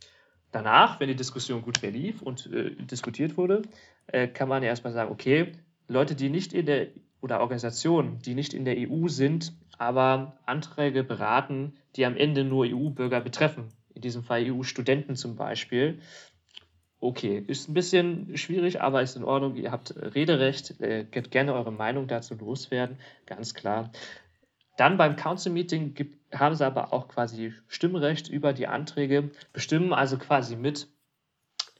danach, 0.53 1.01
wenn 1.01 1.09
die 1.09 1.17
Diskussion 1.17 1.63
gut 1.63 1.79
verlief 1.79 2.23
und 2.23 2.51
äh, 2.53 2.75
diskutiert 2.77 3.37
wurde, 3.37 3.63
äh, 4.07 4.29
kann 4.29 4.49
man 4.49 4.63
ja 4.63 4.69
erstmal 4.69 4.93
sagen, 4.93 5.11
okay, 5.11 5.53
Leute, 5.87 6.15
die 6.15 6.29
nicht 6.29 6.53
in 6.53 6.67
der 6.67 6.89
oder 7.21 7.41
Organisationen, 7.41 8.21
die 8.21 8.35
nicht 8.35 8.55
in 8.55 8.65
der 8.65 8.77
EU 8.79 9.09
sind, 9.09 9.53
aber 9.77 10.39
Anträge 10.47 11.05
beraten, 11.05 11.75
die 11.97 12.05
am 12.05 12.17
Ende 12.17 12.45
nur 12.45 12.67
EU-Bürger 12.67 13.21
betreffen, 13.21 13.69
in 13.95 14.03
diesem 14.03 14.23
Fall 14.23 14.45
EU-Studenten 14.45 15.17
zum 15.17 15.37
Beispiel. 15.37 16.01
Okay, 17.01 17.43
ist 17.47 17.69
ein 17.69 17.75
bisschen 17.75 18.37
schwierig, 18.37 18.81
aber 18.81 19.03
ist 19.03 19.17
in 19.17 19.25
Ordnung. 19.25 19.55
Ihr 19.57 19.71
habt 19.71 19.95
Rederecht, 19.97 20.81
äh, 20.81 21.05
könnt 21.05 21.31
gerne 21.31 21.55
eure 21.55 21.73
Meinung 21.73 22.09
dazu 22.09 22.35
loswerden, 22.35 22.99
ganz 23.27 23.55
klar. 23.55 23.91
Dann 24.79 24.97
beim 24.97 25.17
Council 25.17 25.51
Meeting 25.51 25.95
gibt, 25.95 26.17
haben 26.33 26.55
sie 26.55 26.65
aber 26.65 26.93
auch 26.93 27.09
quasi 27.09 27.53
Stimmrecht 27.67 28.29
über 28.29 28.53
die 28.53 28.69
Anträge, 28.69 29.31
bestimmen 29.53 29.93
also 29.93 30.19
quasi 30.19 30.55
mit, 30.55 30.87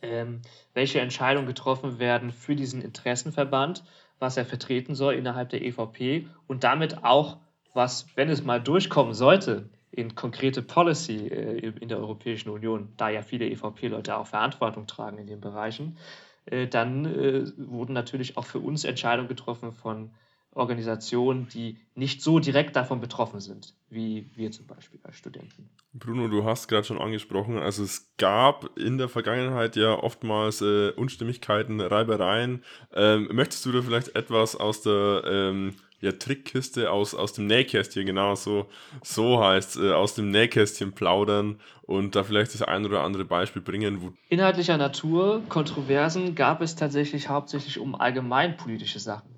ähm, 0.03 0.43
welche 0.75 1.01
Entscheidungen 1.01 1.47
getroffen 1.47 2.01
werden 2.01 2.33
für 2.33 2.57
diesen 2.57 2.83
Interessenverband, 2.83 3.85
was 4.19 4.37
er 4.37 4.45
vertreten 4.45 4.97
soll 4.97 5.15
innerhalb 5.15 5.51
der 5.51 5.63
EVP 5.63 6.27
und 6.49 6.65
damit 6.65 7.05
auch, 7.05 7.37
was, 7.73 8.09
wenn 8.17 8.31
es 8.31 8.43
mal 8.43 8.61
durchkommen 8.61 9.15
sollte, 9.15 9.71
in 9.93 10.17
konkrete 10.17 10.61
Policy 10.61 11.29
äh, 11.29 11.73
in 11.81 11.89
der 11.89 11.99
Europäischen 11.99 12.51
Union, 12.51 12.93
da 12.97 13.11
ja 13.11 13.23
viele 13.23 13.49
EVP-Leute 13.49 14.17
auch 14.17 14.27
Verantwortung 14.27 14.89
tragen 14.89 15.19
in 15.19 15.29
den 15.29 15.41
Bereichen, 15.41 15.99
äh, 16.47 16.67
dann 16.67 17.05
äh, 17.05 17.47
wurden 17.59 17.93
natürlich 17.93 18.37
auch 18.37 18.45
für 18.45 18.59
uns 18.59 18.83
Entscheidungen 18.83 19.29
getroffen 19.29 19.73
von 19.73 20.11
Organisationen, 20.59 21.49
die 21.49 21.79
nicht 21.95 22.23
so 22.23 22.39
direkt 22.39 22.77
davon 22.77 23.01
betroffen 23.01 23.41
sind, 23.41 23.75
wie 23.89 24.31
wir 24.35 24.51
zum 24.51 24.67
Beispiel 24.67 25.01
als 25.03 25.17
Studenten. 25.17 25.71
Bruno, 25.93 26.29
du 26.29 26.45
hast 26.45 26.69
gerade 26.69 26.85
schon 26.85 26.99
angesprochen, 26.99 27.59
also 27.59 27.83
es 27.83 28.13
gab 28.19 28.79
in 28.79 28.99
der 28.99 29.09
Vergangenheit 29.09 29.77
ja 29.77 29.95
oftmals 29.95 30.61
äh, 30.61 30.91
Unstimmigkeiten, 30.91 31.81
Reibereien. 31.81 32.65
Ähm, 32.95 33.29
möchtest 33.33 33.65
du 33.67 33.73
da 33.73 33.83
vielleicht 33.83 34.15
etwas 34.15 34.57
aus 34.57 34.83
der 34.83 35.23
ähm, 35.27 35.75
ja, 36.01 36.13
Trickkiste, 36.13 36.91
aus, 36.91 37.15
aus 37.15 37.33
dem 37.33 37.47
Nähkästchen, 37.47 38.07
genau 38.07 38.35
so, 38.35 38.67
so 39.03 39.43
heißt 39.43 39.79
äh, 39.79 39.93
aus 39.93 40.15
dem 40.15 40.31
Nähkästchen 40.31 40.93
plaudern 40.93 41.61
und 41.83 42.15
da 42.15 42.23
vielleicht 42.23 42.55
das 42.55 42.63
ein 42.63 42.85
oder 42.87 43.03
andere 43.03 43.25
Beispiel 43.25 43.63
bringen? 43.63 44.03
Wo 44.03 44.13
Inhaltlicher 44.29 44.77
Natur, 44.77 45.43
Kontroversen 45.49 46.35
gab 46.35 46.63
es 46.63 46.77
tatsächlich 46.77 47.29
hauptsächlich 47.29 47.79
um 47.81 47.97
allgemeinpolitische 47.97 49.01
Sachen 49.01 49.29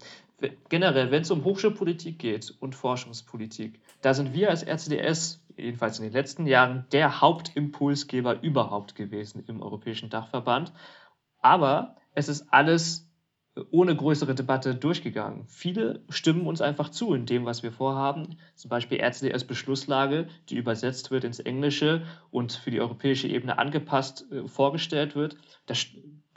generell, 0.68 1.11
wenn 1.11 1.22
es 1.22 1.31
um 1.31 1.44
Hochschulpolitik 1.44 2.18
geht 2.18 2.55
und 2.61 2.74
Forschungspolitik, 2.74 3.81
da 4.00 4.14
sind 4.14 4.35
wir 4.35 4.50
als 4.50 4.66
RCDS, 4.66 5.44
jedenfalls 5.57 5.98
in 5.98 6.05
den 6.05 6.12
letzten 6.12 6.46
Jahren, 6.46 6.87
der 6.92 7.20
Hauptimpulsgeber 7.20 8.42
überhaupt 8.42 8.94
gewesen 8.94 9.44
im 9.46 9.62
Europäischen 9.62 10.11
Dachverband. 10.11 10.72
Aber 11.40 11.96
es 12.14 12.29
ist 12.29 12.53
alles 12.53 13.11
ohne 13.70 13.96
größere 13.96 14.35
Debatte 14.35 14.74
durchgegangen. 14.74 15.44
Viele 15.46 16.05
stimmen 16.09 16.46
uns 16.46 16.61
einfach 16.61 16.90
zu 16.90 17.14
in 17.14 17.26
dem, 17.26 17.44
was 17.44 17.62
wir 17.62 17.72
vorhaben. 17.72 18.38
Zum 18.55 18.68
Beispiel 18.68 19.00
RCDS 19.00 19.44
Beschlusslage, 19.44 20.29
die 20.48 20.57
übersetzt 20.57 21.11
wird 21.11 21.24
ins 21.24 21.40
Englische 21.40 22.03
und 22.31 22.53
für 22.53 22.70
die 22.70 22.81
europäische 22.81 23.29
Ebene 23.29 23.59
angepasst 23.59 24.31
äh, 24.31 24.46
vorgestellt 24.46 25.16
wird. 25.16 25.37
Das, 25.66 25.87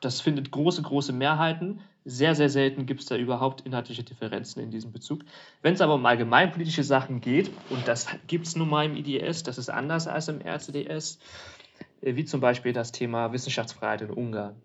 das 0.02 0.22
findet 0.22 0.52
große, 0.52 0.82
große 0.82 1.14
Mehrheiten. 1.14 1.82
Sehr, 2.06 2.36
sehr 2.36 2.50
selten 2.50 2.86
gibt 2.86 3.02
es 3.02 3.06
da 3.06 3.16
überhaupt 3.16 3.62
inhaltliche 3.62 4.04
Differenzen 4.04 4.62
in 4.62 4.72
diesem 4.72 4.92
Bezug. 4.92 5.22
Wenn 5.62 5.74
es 5.74 5.82
aber 5.82 5.96
um 5.96 6.06
allgemeinpolitische 6.06 6.84
Sachen 6.84 7.22
geht, 7.22 7.50
und 7.70 7.88
das 7.88 8.08
gibt 8.28 8.46
es 8.46 8.56
nun 8.56 8.70
mal 8.70 8.86
im 8.86 8.98
IDS, 8.98 9.44
das 9.44 9.58
ist 9.58 9.70
anders 9.70 10.08
als 10.08 10.28
im 10.28 10.42
RCDS, 10.42 11.20
äh, 12.02 12.16
wie 12.16 12.26
zum 12.26 12.42
Beispiel 12.42 12.74
das 12.74 12.92
Thema 12.92 13.32
Wissenschaftsfreiheit 13.32 14.02
in 14.02 14.10
Ungarn 14.10 14.56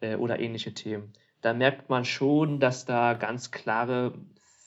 äh, 0.00 0.16
oder 0.16 0.40
ähnliche 0.40 0.72
Themen, 0.72 1.12
da 1.42 1.52
merkt 1.52 1.90
man 1.90 2.04
schon, 2.04 2.60
dass 2.60 2.84
da 2.84 3.14
ganz 3.14 3.50
klare 3.50 4.14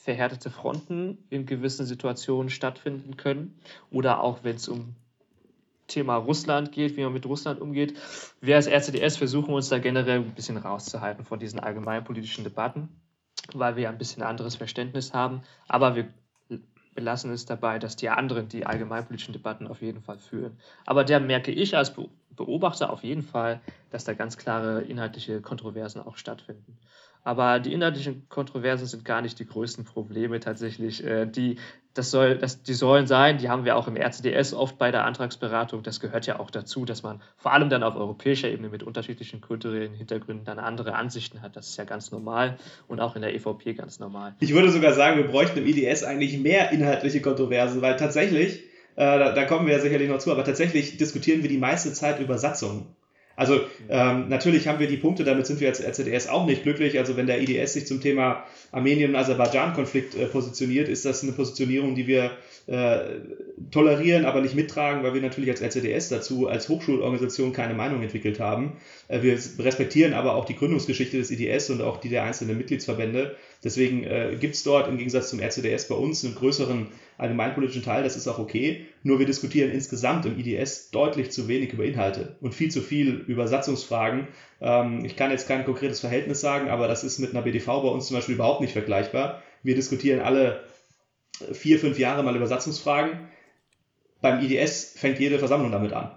verhärtete 0.04 0.50
Fronten 0.50 1.18
in 1.30 1.46
gewissen 1.46 1.86
Situationen 1.86 2.50
stattfinden 2.50 3.16
können. 3.16 3.58
Oder 3.90 4.22
auch 4.22 4.44
wenn 4.44 4.58
es 4.58 4.68
um 4.68 4.96
Thema 5.94 6.16
Russland 6.16 6.72
geht, 6.72 6.98
wie 6.98 7.04
man 7.04 7.14
mit 7.14 7.26
Russland 7.26 7.62
umgeht. 7.62 7.98
Wir 8.42 8.56
als 8.56 8.68
RCDS 8.68 9.18
versuchen 9.18 9.54
uns 9.54 9.70
da 9.70 9.80
generell 9.80 10.20
ein 10.20 10.36
bisschen 10.36 10.58
rauszuhalten 10.58 11.24
von 11.24 11.40
diesen 11.40 11.60
allgemeinpolitischen 11.60 12.44
Debatten, 12.44 12.90
weil 13.54 13.76
wir 13.76 13.90
ein 13.90 13.98
bisschen 13.98 14.24
anderes 14.24 14.56
Verständnis 14.56 15.14
haben. 15.14 15.42
Aber 15.68 15.96
wir 15.96 16.08
belassen 16.96 17.32
es 17.32 17.46
dabei, 17.46 17.80
dass 17.80 17.96
die 17.96 18.10
anderen 18.10 18.48
die 18.50 18.66
allgemeinpolitischen 18.66 19.34
Debatten 19.34 19.68
auf 19.68 19.82
jeden 19.82 20.02
Fall 20.02 20.20
führen. 20.20 20.58
Aber 20.86 21.04
da 21.04 21.20
merke 21.20 21.52
ich 21.52 21.76
als 21.76 21.94
Beobachter 22.36 22.92
auf 22.92 23.04
jeden 23.04 23.24
Fall, 23.24 23.62
dass 23.90 24.04
da 24.04 24.14
ganz 24.14 24.38
klare 24.38 24.82
inhaltliche 24.82 25.42
Kontroversen 25.42 26.02
auch 26.02 26.18
stattfinden. 26.18 26.78
Aber 27.24 27.60
die 27.60 27.74
inhaltlichen 27.74 28.28
Kontroversen 28.28 28.86
sind 28.86 29.06
gar 29.06 29.22
nicht 29.22 29.40
die 29.40 29.46
größten 29.46 29.86
Probleme 29.86 30.40
tatsächlich. 30.40 31.04
Äh, 31.04 31.26
die, 31.26 31.58
das 31.94 32.10
soll, 32.10 32.38
das, 32.38 32.64
die 32.64 32.74
sollen 32.74 33.06
sein, 33.06 33.38
die 33.38 33.50
haben 33.50 33.66
wir 33.66 33.76
auch 33.76 33.88
im 33.88 33.96
RCDS 33.96 34.54
oft 34.54 34.78
bei 34.78 34.90
der 34.90 35.06
Antragsberatung. 35.06 35.84
Das 35.84 36.00
gehört 36.00 36.26
ja 36.26 36.40
auch 36.40 36.50
dazu, 36.50 36.86
dass 36.86 37.04
man 37.04 37.22
vor 37.38 37.54
allem 37.54 37.70
dann 37.70 37.84
auf 37.84 37.96
europäischer 37.96 38.50
Ebene 38.50 38.70
mit 38.70 38.82
unterschiedlichen 38.82 39.42
kulturellen 39.42 39.94
Hintergründen 39.94 40.44
dann 40.44 40.58
andere 40.58 40.96
Ansichten 40.96 41.42
hat. 41.42 41.56
Das 41.56 41.70
ist 41.70 41.78
ja 41.78 41.84
ganz 41.84 42.12
normal 42.12 42.58
und 42.88 43.00
auch 43.00 43.16
in 43.16 43.22
der 43.22 43.36
EVP 43.36 43.76
ganz 43.76 44.00
normal. 44.00 44.36
Ich 44.40 44.54
würde 44.54 44.72
sogar 44.72 44.94
sagen, 44.94 45.18
wir 45.18 45.28
bräuchten 45.28 45.60
im 45.60 45.68
IDS 45.68 46.04
eigentlich 46.04 46.38
mehr 46.40 46.72
inhaltliche 46.72 47.22
Kontroversen, 47.22 47.82
weil 47.82 47.96
tatsächlich, 47.96 48.64
äh, 48.96 49.20
da, 49.20 49.32
da 49.32 49.46
kommen 49.46 49.68
wir 49.68 49.74
ja 49.74 49.80
sicherlich 49.80 50.10
noch 50.10 50.18
zu, 50.18 50.32
aber 50.32 50.44
tatsächlich 50.44 50.98
diskutieren 50.98 51.44
wir 51.44 51.50
die 51.50 51.60
meiste 51.60 51.94
Zeit 51.94 52.20
über 52.20 52.40
Satzungen. 52.40 52.88
Also 53.36 53.62
ähm, 53.90 54.30
natürlich 54.30 54.68
haben 54.68 54.80
wir 54.80 54.88
die 54.88 54.98
Punkte, 54.98 55.24
damit 55.24 55.48
sind 55.48 55.60
wir 55.60 55.68
als 55.68 55.82
RCDS 55.82 56.28
auch 56.28 56.46
nicht 56.46 56.64
glücklich. 56.64 57.00
Also 57.00 57.18
wenn 57.18 57.26
der 57.26 57.42
IDS 57.42 57.74
sich 57.74 57.88
zum 57.88 58.00
Thema 58.00 58.44
Armenien- 58.72 59.12
und 59.12 59.16
Aserbaidschan-Konflikt 59.16 60.16
äh, 60.16 60.26
positioniert, 60.28 60.88
ist 60.88 61.06
das 61.06 61.24
eine 61.24 61.32
Positionierung, 61.32 61.96
die 61.96 62.06
wir 62.06 62.32
äh, 62.68 63.00
tolerieren, 63.72 64.26
aber 64.26 64.42
nicht 64.42 64.56
mittragen, 64.56 65.04
weil 65.04 65.14
wir 65.14 65.22
natürlich 65.22 65.50
als 65.50 65.62
RCDS 65.62 66.10
dazu 66.10 66.48
als 66.48 66.70
Hochschulorganisation 66.70 67.54
keine 67.54 67.74
Meinung 67.74 68.04
entwickelt 68.04 68.40
haben. 68.40 68.74
Äh, 69.08 69.22
wir 69.24 69.38
respektieren 69.60 70.14
aber 70.14 70.36
auch 70.36 70.46
die 70.46 70.56
Gründungsgeschichte 70.56 71.18
des 71.18 71.32
IDS 71.32 71.72
und 71.72 71.82
auch 71.82 71.98
die 71.98 72.10
der 72.10 72.24
einzelnen 72.24 72.58
Mitgliedsverbände. 72.58 73.36
Deswegen 73.64 74.04
äh, 74.04 74.36
gibt 74.40 74.56
es 74.56 74.64
dort 74.64 74.90
im 74.90 74.98
Gegensatz 74.98 75.30
zum 75.30 75.40
RCDS 75.40 75.88
bei 75.88 75.96
uns 75.96 76.24
einen 76.26 76.36
größeren 76.36 76.88
allgemeinpolitischen 77.18 77.84
Teil, 77.84 78.04
das 78.04 78.18
ist 78.18 78.28
auch 78.28 78.40
okay. 78.40 78.86
Nur 79.04 79.20
wir 79.20 79.26
diskutieren 79.26 79.72
insgesamt 79.72 80.26
im 80.26 80.38
IDS 80.38 80.92
deutlich 80.92 81.32
zu 81.32 81.48
wenig 81.48 81.72
über 81.72 81.86
Inhalte 81.86 82.36
und 82.42 82.54
viel 82.54 82.72
zu 82.72 82.82
viel 82.82 83.24
über 83.28 83.48
Satzungsfragen. 83.48 84.28
Ähm, 84.60 85.06
ich 85.06 85.16
kann 85.16 85.32
jetzt 85.32 85.48
kein 85.48 85.64
konkretes 85.64 86.02
Verhältnis 86.02 86.42
sagen, 86.42 86.70
aber 86.70 86.88
das 86.88 87.04
ist 87.04 87.20
mit 87.20 87.32
einer 87.32 87.44
BDV 87.44 87.66
bei 87.66 87.90
uns 87.90 88.08
zum 88.08 88.18
Beispiel 88.18 88.36
überhaupt 88.36 88.62
nicht 88.62 88.74
vergleichbar. 88.74 89.42
Wir 89.62 89.76
diskutieren 89.76 90.20
alle 90.20 90.64
vier, 91.52 91.80
fünf 91.80 91.98
Jahre 92.00 92.24
mal 92.24 92.36
über 92.36 92.48
Satzungsfragen. 92.48 93.30
Beim 94.22 94.42
IDS 94.42 94.96
fängt 94.98 95.20
jede 95.20 95.40
Versammlung 95.40 95.72
damit 95.72 95.94
an. 95.94 96.12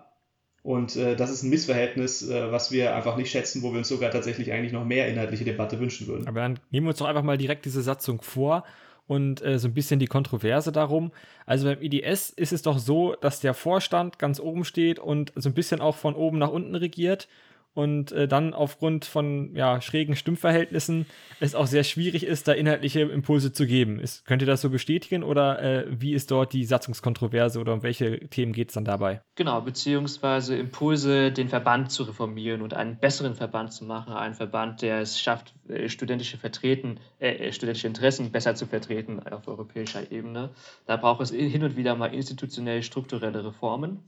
Und 0.67 0.97
äh, 0.97 1.15
das 1.15 1.31
ist 1.31 1.45
ein 1.45 1.51
Missverhältnis, 1.51 2.29
äh, 2.29 2.51
was 2.51 2.73
wir 2.73 2.97
einfach 2.97 3.17
nicht 3.17 3.31
schätzen, 3.31 3.63
wo 3.63 3.71
wir 3.71 3.79
uns 3.79 3.87
sogar 3.87 4.11
tatsächlich 4.11 4.51
eigentlich 4.51 4.73
noch 4.73 4.85
mehr 4.85 5.07
inhaltliche 5.07 5.45
Debatte 5.45 5.79
wünschen 5.79 6.09
würden. 6.09 6.27
Aber 6.27 6.41
dann 6.41 6.59
nehmen 6.73 6.87
wir 6.87 6.91
uns 6.91 6.99
doch 6.99 7.07
einfach 7.07 7.23
mal 7.23 7.39
direkt 7.39 7.67
diese 7.67 7.83
Satzung 7.83 8.21
vor 8.21 8.65
und 9.07 9.41
äh, 9.45 9.61
so 9.61 9.69
ein 9.69 9.75
bisschen 9.75 10.01
die 10.01 10.09
Kontroverse 10.09 10.73
darum. 10.73 11.13
Also 11.47 11.69
beim 11.69 11.81
IDS 11.81 12.31
ist 12.31 12.53
es 12.53 12.63
doch 12.63 12.81
so, 12.81 13.15
dass 13.15 13.39
der 13.39 13.55
Vorstand 13.55 14.19
ganz 14.19 14.41
oben 14.41 14.65
steht 14.65 14.99
und 14.99 15.33
so 15.37 15.49
ein 15.49 15.55
bisschen 15.55 15.81
auch 15.81 15.95
von 15.95 16.17
oben 16.17 16.39
nach 16.39 16.51
unten 16.51 16.75
regiert 16.75 17.29
und 17.77 18.11
äh, 18.13 18.27
dann 18.27 18.55
aufgrund 18.55 19.05
von 19.05 19.55
ja, 19.55 19.83
schrägen 19.83 20.17
Stimmverhältnissen 20.17 21.05
es 21.41 21.55
auch 21.55 21.67
sehr 21.67 21.85
schwierig 21.85 22.25
ist, 22.25 22.49
da 22.49 22.53
inhaltliche 22.53 23.03
Impulse 23.03 23.53
zu 23.53 23.67
geben. 23.67 24.01
Ist, 24.01 24.25
könnt 24.25 24.41
ihr 24.41 24.47
das 24.47 24.63
so 24.63 24.71
bestätigen 24.71 25.23
oder 25.23 25.63
äh, 25.63 25.85
wie 25.91 26.15
ist 26.15 26.31
dort 26.31 26.55
die 26.55 26.65
Satzungskontroverse 26.65 27.61
oder 27.61 27.75
um 27.75 27.83
welche 27.83 28.21
Themen 28.29 28.55
geht 28.55 28.69
es 28.69 28.75
dann 28.75 28.87
dabei? 28.87 29.21
Genau, 29.35 29.61
beziehungsweise 29.61 30.57
Impulse, 30.57 31.33
den 31.33 31.51
Verband 31.51 31.93
zu 31.93 32.05
reformieren 32.05 32.63
und 32.63 32.73
einen 32.73 32.99
besseren 32.99 33.35
Verband 33.35 33.75
zu 33.75 33.85
machen, 33.85 34.15
einen 34.15 34.35
Verband, 34.35 34.81
der 34.81 35.01
es 35.01 35.21
schafft, 35.21 35.53
äh, 35.69 35.91
studentische 35.91 36.39
Vertreten, 36.39 36.99
äh, 37.19 37.49
äh, 37.49 37.53
studentische 37.53 37.89
Interessen 37.89 38.33
besser 38.33 38.55
zu 38.55 38.67
vertreten 38.67 39.21
auf 39.21 39.49
europäischer 39.49 40.11
Ebene. 40.11 40.51
Da 40.87 40.97
braucht 40.97 41.21
es 41.21 41.31
hin 41.31 41.63
und 41.63 41.77
wieder 41.77 41.95
mal 41.95 42.15
institutionell 42.15 42.83
strukturelle 42.83 43.45
Reformen 43.45 44.03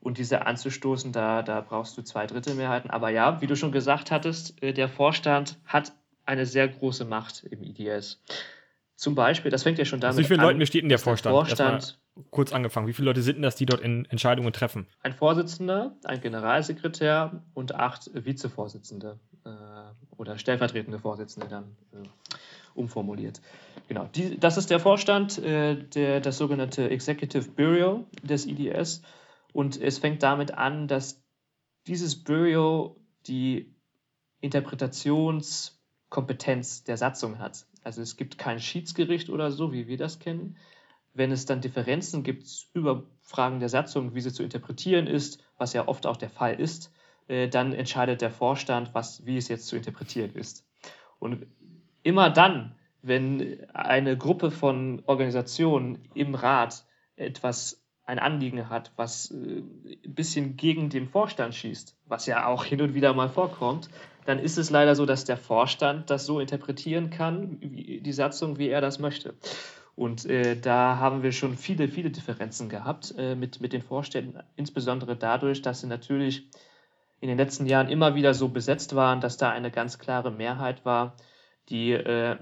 und 0.00 0.18
diese 0.18 0.46
anzustoßen, 0.46 1.12
da, 1.12 1.42
da 1.42 1.60
brauchst 1.60 1.96
du 1.96 2.02
zwei 2.02 2.26
Drittel 2.26 2.54
Mehrheiten. 2.54 2.90
Aber 2.90 3.10
ja, 3.10 3.40
wie 3.40 3.46
du 3.46 3.56
schon 3.56 3.72
gesagt 3.72 4.10
hattest, 4.10 4.62
äh, 4.62 4.72
der 4.72 4.88
Vorstand 4.88 5.58
hat 5.66 5.92
eine 6.24 6.46
sehr 6.46 6.68
große 6.68 7.04
Macht 7.04 7.44
im 7.50 7.62
IDS. 7.62 8.22
Zum 8.96 9.14
Beispiel, 9.14 9.50
das 9.50 9.62
fängt 9.62 9.78
ja 9.78 9.84
schon 9.84 10.00
damit 10.00 10.18
an. 10.18 10.24
Wie 10.24 10.26
viele 10.26 10.40
an, 10.40 10.46
Leuten 10.46 10.58
besteht 10.58 10.82
denn 10.82 10.88
der 10.90 10.98
Vorstand? 10.98 11.34
Vorstand 11.34 11.98
kurz 12.30 12.52
angefangen. 12.52 12.86
Wie 12.86 12.92
viele 12.92 13.06
Leute 13.06 13.22
sind 13.22 13.36
denn 13.36 13.42
das, 13.42 13.56
die 13.56 13.66
dort 13.66 13.80
in 13.80 14.04
Entscheidungen 14.06 14.52
treffen? 14.52 14.86
Ein 15.02 15.14
Vorsitzender, 15.14 15.96
ein 16.04 16.20
Generalsekretär 16.20 17.42
und 17.54 17.74
acht 17.74 18.10
Vizevorsitzende 18.12 19.18
äh, 19.44 19.50
oder 20.16 20.38
stellvertretende 20.38 20.98
Vorsitzende 20.98 21.48
dann 21.48 21.76
äh, 21.92 22.06
umformuliert. 22.74 23.40
Genau, 23.88 24.08
die, 24.14 24.38
das 24.38 24.56
ist 24.56 24.70
der 24.70 24.80
Vorstand, 24.80 25.38
äh, 25.38 25.76
der, 25.76 26.20
das 26.20 26.38
sogenannte 26.38 26.90
Executive 26.90 27.50
Bureau 27.50 28.06
des 28.22 28.46
IDS. 28.46 29.02
Und 29.52 29.80
es 29.80 29.98
fängt 29.98 30.22
damit 30.22 30.52
an, 30.52 30.88
dass 30.88 31.22
dieses 31.86 32.22
Bureau 32.22 32.96
die 33.26 33.74
Interpretationskompetenz 34.40 36.84
der 36.84 36.96
Satzung 36.96 37.38
hat. 37.38 37.66
Also 37.82 38.02
es 38.02 38.16
gibt 38.16 38.38
kein 38.38 38.60
Schiedsgericht 38.60 39.30
oder 39.30 39.50
so, 39.50 39.72
wie 39.72 39.86
wir 39.86 39.96
das 39.96 40.18
kennen. 40.18 40.56
Wenn 41.12 41.32
es 41.32 41.46
dann 41.46 41.60
Differenzen 41.60 42.22
gibt 42.22 42.46
über 42.72 43.04
Fragen 43.20 43.60
der 43.60 43.68
Satzung, 43.68 44.14
wie 44.14 44.20
sie 44.20 44.32
zu 44.32 44.42
interpretieren 44.42 45.06
ist, 45.06 45.42
was 45.58 45.72
ja 45.72 45.88
oft 45.88 46.06
auch 46.06 46.16
der 46.16 46.30
Fall 46.30 46.60
ist, 46.60 46.92
äh, 47.26 47.48
dann 47.48 47.72
entscheidet 47.72 48.20
der 48.20 48.30
Vorstand, 48.30 48.94
was, 48.94 49.26
wie 49.26 49.36
es 49.36 49.48
jetzt 49.48 49.66
zu 49.66 49.76
interpretieren 49.76 50.34
ist. 50.34 50.64
Und 51.18 51.46
immer 52.02 52.30
dann, 52.30 52.76
wenn 53.02 53.68
eine 53.70 54.16
Gruppe 54.16 54.50
von 54.50 55.02
Organisationen 55.06 56.08
im 56.14 56.34
Rat 56.34 56.84
etwas 57.16 57.79
ein 58.10 58.18
Anliegen 58.18 58.68
hat, 58.68 58.90
was 58.96 59.30
äh, 59.30 59.62
ein 60.04 60.14
bisschen 60.14 60.56
gegen 60.56 60.90
den 60.90 61.08
Vorstand 61.08 61.54
schießt, 61.54 61.96
was 62.06 62.26
ja 62.26 62.46
auch 62.46 62.64
hin 62.64 62.82
und 62.82 62.94
wieder 62.94 63.14
mal 63.14 63.28
vorkommt, 63.28 63.88
dann 64.26 64.38
ist 64.38 64.58
es 64.58 64.70
leider 64.70 64.94
so, 64.96 65.06
dass 65.06 65.24
der 65.24 65.36
Vorstand 65.36 66.10
das 66.10 66.26
so 66.26 66.40
interpretieren 66.40 67.10
kann, 67.10 67.58
wie, 67.60 68.00
die 68.00 68.12
Satzung, 68.12 68.58
wie 68.58 68.68
er 68.68 68.80
das 68.80 68.98
möchte. 68.98 69.34
Und 69.94 70.26
äh, 70.26 70.56
da 70.56 70.98
haben 70.98 71.22
wir 71.22 71.30
schon 71.30 71.56
viele, 71.56 71.88
viele 71.88 72.10
Differenzen 72.10 72.68
gehabt 72.68 73.14
äh, 73.16 73.34
mit, 73.34 73.60
mit 73.60 73.72
den 73.72 73.82
Vorständen, 73.82 74.42
insbesondere 74.56 75.16
dadurch, 75.16 75.62
dass 75.62 75.80
sie 75.80 75.86
natürlich 75.86 76.48
in 77.20 77.28
den 77.28 77.38
letzten 77.38 77.66
Jahren 77.66 77.88
immer 77.88 78.14
wieder 78.14 78.34
so 78.34 78.48
besetzt 78.48 78.94
waren, 78.94 79.20
dass 79.20 79.36
da 79.36 79.50
eine 79.50 79.70
ganz 79.70 79.98
klare 79.98 80.30
Mehrheit 80.30 80.84
war, 80.84 81.16
die 81.68 81.92
äh, 81.92 82.36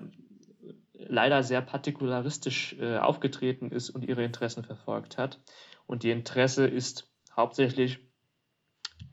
leider 1.09 1.43
sehr 1.43 1.61
partikularistisch 1.61 2.77
äh, 2.79 2.99
aufgetreten 2.99 3.71
ist 3.71 3.91
und 3.91 4.05
ihre 4.05 4.25
Interessen 4.25 4.65
verfolgt 4.65 5.19
hat. 5.19 5.41
Und 5.87 6.03
die 6.03 6.11
Interesse 6.11 6.67
ist 6.67 7.11
hauptsächlich 7.35 7.99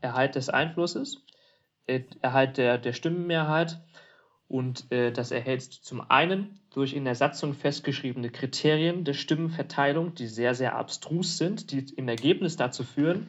Erhalt 0.01 0.35
des 0.35 0.49
Einflusses, 0.49 1.23
äh, 1.87 2.01
Erhalt 2.21 2.57
der, 2.57 2.77
der 2.77 2.93
Stimmenmehrheit 2.93 3.81
und 4.47 4.91
äh, 4.91 5.11
das 5.11 5.31
erhält 5.31 5.63
zum 5.63 6.01
einen 6.01 6.59
durch 6.69 6.93
in 6.93 7.05
der 7.05 7.15
Satzung 7.15 7.53
festgeschriebene 7.53 8.29
Kriterien 8.29 9.03
der 9.03 9.13
Stimmenverteilung, 9.13 10.13
die 10.13 10.27
sehr, 10.27 10.53
sehr 10.53 10.75
abstrus 10.75 11.37
sind, 11.37 11.71
die 11.71 11.85
im 11.95 12.07
Ergebnis 12.07 12.55
dazu 12.55 12.83
führen, 12.83 13.27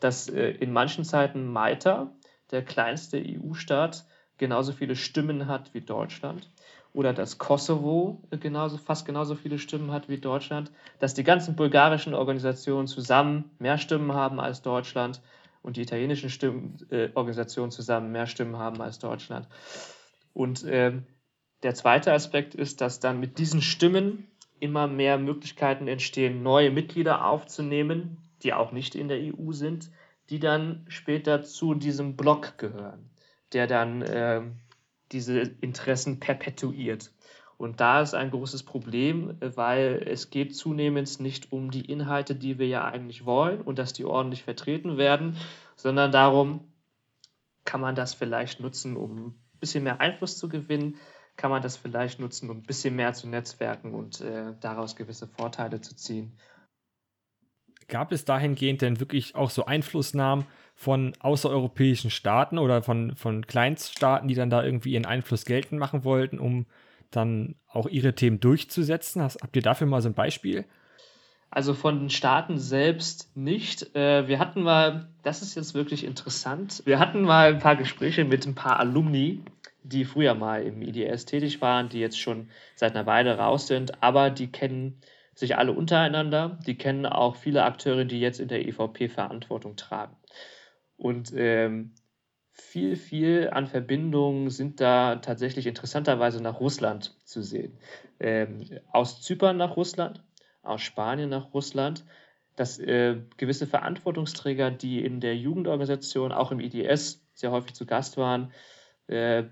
dass 0.00 0.28
äh, 0.28 0.50
in 0.50 0.72
manchen 0.72 1.04
Zeiten 1.04 1.46
Malta, 1.46 2.12
der 2.50 2.62
kleinste 2.64 3.22
EU-Staat, 3.24 4.06
genauso 4.36 4.72
viele 4.72 4.96
Stimmen 4.96 5.46
hat 5.46 5.74
wie 5.74 5.80
Deutschland 5.80 6.50
oder 6.92 7.12
dass 7.12 7.38
Kosovo 7.38 8.22
genauso, 8.30 8.78
fast 8.78 9.06
genauso 9.06 9.34
viele 9.34 9.58
Stimmen 9.58 9.92
hat 9.92 10.08
wie 10.08 10.18
Deutschland, 10.18 10.70
dass 10.98 11.14
die 11.14 11.24
ganzen 11.24 11.54
bulgarischen 11.54 12.14
Organisationen 12.14 12.86
zusammen 12.86 13.50
mehr 13.58 13.78
Stimmen 13.78 14.14
haben 14.14 14.40
als 14.40 14.62
Deutschland 14.62 15.20
und 15.62 15.76
die 15.76 15.82
italienischen 15.82 16.30
Stimmen, 16.30 16.76
äh, 16.90 17.10
Organisationen 17.14 17.70
zusammen 17.70 18.10
mehr 18.12 18.26
Stimmen 18.26 18.56
haben 18.56 18.80
als 18.80 18.98
Deutschland. 18.98 19.48
Und 20.32 20.64
äh, 20.64 20.92
der 21.62 21.74
zweite 21.74 22.12
Aspekt 22.12 22.54
ist, 22.54 22.80
dass 22.80 23.00
dann 23.00 23.20
mit 23.20 23.38
diesen 23.38 23.62
Stimmen 23.62 24.28
immer 24.60 24.86
mehr 24.86 25.18
Möglichkeiten 25.18 25.88
entstehen, 25.88 26.42
neue 26.42 26.70
Mitglieder 26.70 27.24
aufzunehmen, 27.24 28.18
die 28.42 28.54
auch 28.54 28.72
nicht 28.72 28.94
in 28.94 29.08
der 29.08 29.18
EU 29.18 29.52
sind, 29.52 29.90
die 30.30 30.38
dann 30.38 30.84
später 30.88 31.42
zu 31.42 31.74
diesem 31.74 32.16
Block 32.16 32.58
gehören, 32.58 33.10
der 33.52 33.66
dann 33.66 34.02
äh, 34.02 34.42
diese 35.12 35.40
Interessen 35.40 36.20
perpetuiert. 36.20 37.10
Und 37.56 37.80
da 37.80 38.00
ist 38.00 38.14
ein 38.14 38.30
großes 38.30 38.62
Problem, 38.62 39.36
weil 39.40 40.04
es 40.06 40.30
geht 40.30 40.54
zunehmend 40.54 41.18
nicht 41.18 41.50
um 41.50 41.72
die 41.72 41.90
Inhalte, 41.90 42.36
die 42.36 42.58
wir 42.58 42.68
ja 42.68 42.84
eigentlich 42.84 43.24
wollen 43.24 43.60
und 43.60 43.80
dass 43.80 43.92
die 43.92 44.04
ordentlich 44.04 44.44
vertreten 44.44 44.96
werden, 44.96 45.36
sondern 45.74 46.12
darum, 46.12 46.60
kann 47.64 47.80
man 47.80 47.96
das 47.96 48.14
vielleicht 48.14 48.60
nutzen, 48.60 48.96
um 48.96 49.26
ein 49.26 49.34
bisschen 49.60 49.84
mehr 49.84 50.00
Einfluss 50.00 50.38
zu 50.38 50.48
gewinnen, 50.48 50.96
kann 51.36 51.50
man 51.50 51.60
das 51.60 51.76
vielleicht 51.76 52.18
nutzen, 52.18 52.48
um 52.48 52.58
ein 52.58 52.62
bisschen 52.62 52.96
mehr 52.96 53.12
zu 53.12 53.28
netzwerken 53.28 53.92
und 53.92 54.20
äh, 54.20 54.54
daraus 54.60 54.96
gewisse 54.96 55.26
Vorteile 55.26 55.80
zu 55.80 55.94
ziehen. 55.94 56.32
Gab 57.88 58.12
es 58.12 58.24
dahingehend 58.24 58.82
denn 58.82 59.00
wirklich 59.00 59.34
auch 59.34 59.50
so 59.50 59.64
Einflussnahmen 59.64 60.46
von 60.74 61.12
außereuropäischen 61.20 62.10
Staaten 62.10 62.58
oder 62.58 62.82
von, 62.82 63.16
von 63.16 63.46
Kleinststaaten, 63.46 64.28
die 64.28 64.34
dann 64.34 64.50
da 64.50 64.62
irgendwie 64.62 64.92
ihren 64.92 65.06
Einfluss 65.06 65.44
geltend 65.44 65.80
machen 65.80 66.04
wollten, 66.04 66.38
um 66.38 66.66
dann 67.10 67.56
auch 67.68 67.86
ihre 67.88 68.14
Themen 68.14 68.40
durchzusetzen? 68.40 69.22
Hast, 69.22 69.42
habt 69.42 69.56
ihr 69.56 69.62
dafür 69.62 69.86
mal 69.86 70.02
so 70.02 70.08
ein 70.08 70.14
Beispiel? 70.14 70.64
Also 71.50 71.72
von 71.72 71.98
den 71.98 72.10
Staaten 72.10 72.58
selbst 72.58 73.34
nicht. 73.34 73.96
Äh, 73.96 74.28
wir 74.28 74.38
hatten 74.38 74.62
mal, 74.62 75.08
das 75.22 75.40
ist 75.40 75.54
jetzt 75.54 75.74
wirklich 75.74 76.04
interessant, 76.04 76.82
wir 76.84 76.98
hatten 76.98 77.22
mal 77.22 77.54
ein 77.54 77.58
paar 77.58 77.76
Gespräche 77.76 78.24
mit 78.26 78.46
ein 78.46 78.54
paar 78.54 78.78
Alumni 78.78 79.42
die 79.88 80.04
früher 80.04 80.34
mal 80.34 80.62
im 80.62 80.82
IDS 80.82 81.24
tätig 81.24 81.60
waren, 81.60 81.88
die 81.88 82.00
jetzt 82.00 82.20
schon 82.20 82.48
seit 82.74 82.94
einer 82.94 83.06
Weile 83.06 83.38
raus 83.38 83.66
sind, 83.66 84.02
aber 84.02 84.30
die 84.30 84.48
kennen 84.48 85.00
sich 85.38 85.56
alle 85.56 85.72
untereinander, 85.72 86.58
die 86.66 86.76
kennen 86.76 87.06
auch 87.06 87.36
viele 87.36 87.62
Akteure, 87.62 88.04
die 88.04 88.18
jetzt 88.18 88.40
in 88.40 88.48
der 88.48 88.66
EVP 88.66 89.08
Verantwortung 89.08 89.76
tragen. 89.76 90.16
Und 90.96 91.32
ähm, 91.36 91.94
viel, 92.50 92.96
viel 92.96 93.48
an 93.50 93.68
Verbindungen 93.68 94.50
sind 94.50 94.80
da 94.80 95.16
tatsächlich 95.16 95.68
interessanterweise 95.68 96.42
nach 96.42 96.58
Russland 96.58 97.16
zu 97.24 97.42
sehen. 97.42 97.78
Ähm, 98.18 98.80
aus 98.90 99.22
Zypern 99.22 99.56
nach 99.56 99.76
Russland, 99.76 100.24
aus 100.62 100.82
Spanien 100.82 101.30
nach 101.30 101.54
Russland, 101.54 102.04
dass 102.56 102.80
äh, 102.80 103.18
gewisse 103.36 103.68
Verantwortungsträger, 103.68 104.72
die 104.72 105.04
in 105.04 105.20
der 105.20 105.36
Jugendorganisation, 105.36 106.32
auch 106.32 106.50
im 106.50 106.58
IDS, 106.58 107.24
sehr 107.32 107.52
häufig 107.52 107.74
zu 107.74 107.86
Gast 107.86 108.16
waren, 108.16 108.52
äh, 109.06 109.44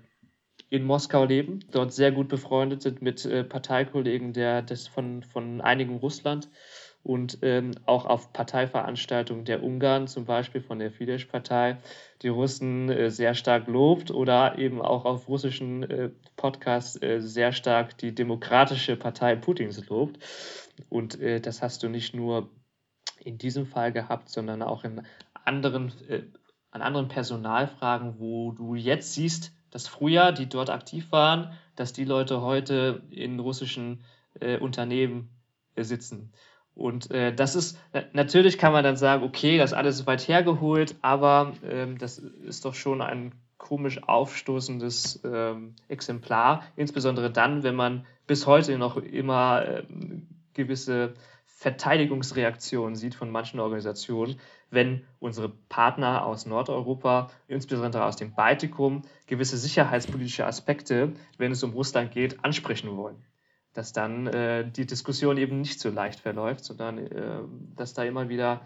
in 0.69 0.83
Moskau 0.83 1.25
leben, 1.25 1.59
dort 1.71 1.93
sehr 1.93 2.11
gut 2.11 2.27
befreundet 2.27 2.81
sind 2.81 3.01
mit 3.01 3.25
äh, 3.25 3.43
Parteikollegen 3.43 4.33
der, 4.33 4.61
des, 4.61 4.87
von, 4.87 5.23
von 5.23 5.61
einigen 5.61 5.97
Russland 5.97 6.49
und 7.03 7.39
ähm, 7.41 7.71
auch 7.85 8.05
auf 8.05 8.33
Parteiveranstaltungen 8.33 9.45
der 9.45 9.63
Ungarn, 9.63 10.07
zum 10.07 10.25
Beispiel 10.25 10.59
von 10.59 10.79
der 10.79 10.91
Fidesz-Partei, 10.91 11.77
die 12.21 12.27
Russen 12.27 12.89
äh, 12.89 13.09
sehr 13.09 13.33
stark 13.33 13.67
lobt 13.67 14.11
oder 14.11 14.57
eben 14.57 14.81
auch 14.81 15.05
auf 15.05 15.29
russischen 15.29 15.83
äh, 15.83 16.09
Podcasts 16.35 17.01
äh, 17.01 17.21
sehr 17.21 17.53
stark 17.53 17.97
die 17.97 18.13
demokratische 18.13 18.97
Partei 18.97 19.37
Putins 19.37 19.87
lobt. 19.87 20.19
Und 20.89 21.19
äh, 21.21 21.39
das 21.39 21.61
hast 21.61 21.81
du 21.81 21.87
nicht 21.87 22.13
nur 22.13 22.49
in 23.23 23.37
diesem 23.37 23.67
Fall 23.67 23.93
gehabt, 23.93 24.27
sondern 24.27 24.61
auch 24.61 24.83
in 24.83 25.01
anderen, 25.45 25.93
äh, 26.09 26.23
an 26.71 26.81
anderen 26.81 27.07
Personalfragen, 27.07 28.19
wo 28.19 28.51
du 28.51 28.75
jetzt 28.75 29.13
siehst, 29.13 29.53
dass 29.71 29.87
früher, 29.87 30.31
die 30.31 30.47
dort 30.47 30.69
aktiv 30.69 31.11
waren, 31.11 31.51
dass 31.75 31.93
die 31.93 32.05
Leute 32.05 32.41
heute 32.41 33.03
in 33.09 33.39
russischen 33.39 34.03
äh, 34.39 34.57
Unternehmen 34.57 35.29
sitzen. 35.75 36.31
Und 36.73 37.09
äh, 37.09 37.33
das 37.33 37.55
ist, 37.55 37.79
natürlich 38.13 38.57
kann 38.57 38.71
man 38.71 38.83
dann 38.83 38.97
sagen, 38.97 39.23
okay, 39.23 39.57
das 39.57 39.71
ist 39.71 39.77
alles 39.77 40.05
weit 40.05 40.27
hergeholt, 40.27 40.95
aber 41.01 41.53
ähm, 41.63 41.97
das 41.97 42.19
ist 42.19 42.65
doch 42.65 42.75
schon 42.75 43.01
ein 43.01 43.33
komisch 43.57 44.03
aufstoßendes 44.03 45.21
ähm, 45.23 45.75
Exemplar, 45.87 46.63
insbesondere 46.75 47.31
dann, 47.31 47.63
wenn 47.63 47.75
man 47.75 48.05
bis 48.27 48.45
heute 48.45 48.77
noch 48.77 48.97
immer 48.97 49.65
ähm, 49.65 50.27
gewisse 50.53 51.15
Verteidigungsreaktionen 51.59 52.95
sieht 52.95 53.15
von 53.15 53.31
manchen 53.31 53.59
Organisationen, 53.59 54.39
wenn 54.69 55.01
unsere 55.19 55.49
Partner 55.49 56.23
aus 56.23 56.45
Nordeuropa, 56.45 57.31
insbesondere 57.47 58.05
aus 58.05 58.15
dem 58.15 58.35
Baltikum, 58.35 59.01
gewisse 59.25 59.57
sicherheitspolitische 59.57 60.45
Aspekte, 60.45 61.13
wenn 61.39 61.51
es 61.51 61.63
um 61.63 61.71
Russland 61.71 62.11
geht, 62.11 62.43
ansprechen 62.45 62.95
wollen 62.95 63.25
dass 63.73 63.93
dann 63.93 64.25
äh, 64.25 64.67
die 64.67 64.87
Diskussion 64.87 65.37
eben 65.37 65.61
nicht 65.61 65.79
so 65.79 65.91
leicht 65.91 66.19
verläuft, 66.21 66.65
sondern 66.65 66.97
äh, 66.97 67.41
dass 67.75 67.93
da 67.93 68.03
immer 68.03 68.27
wieder 68.27 68.61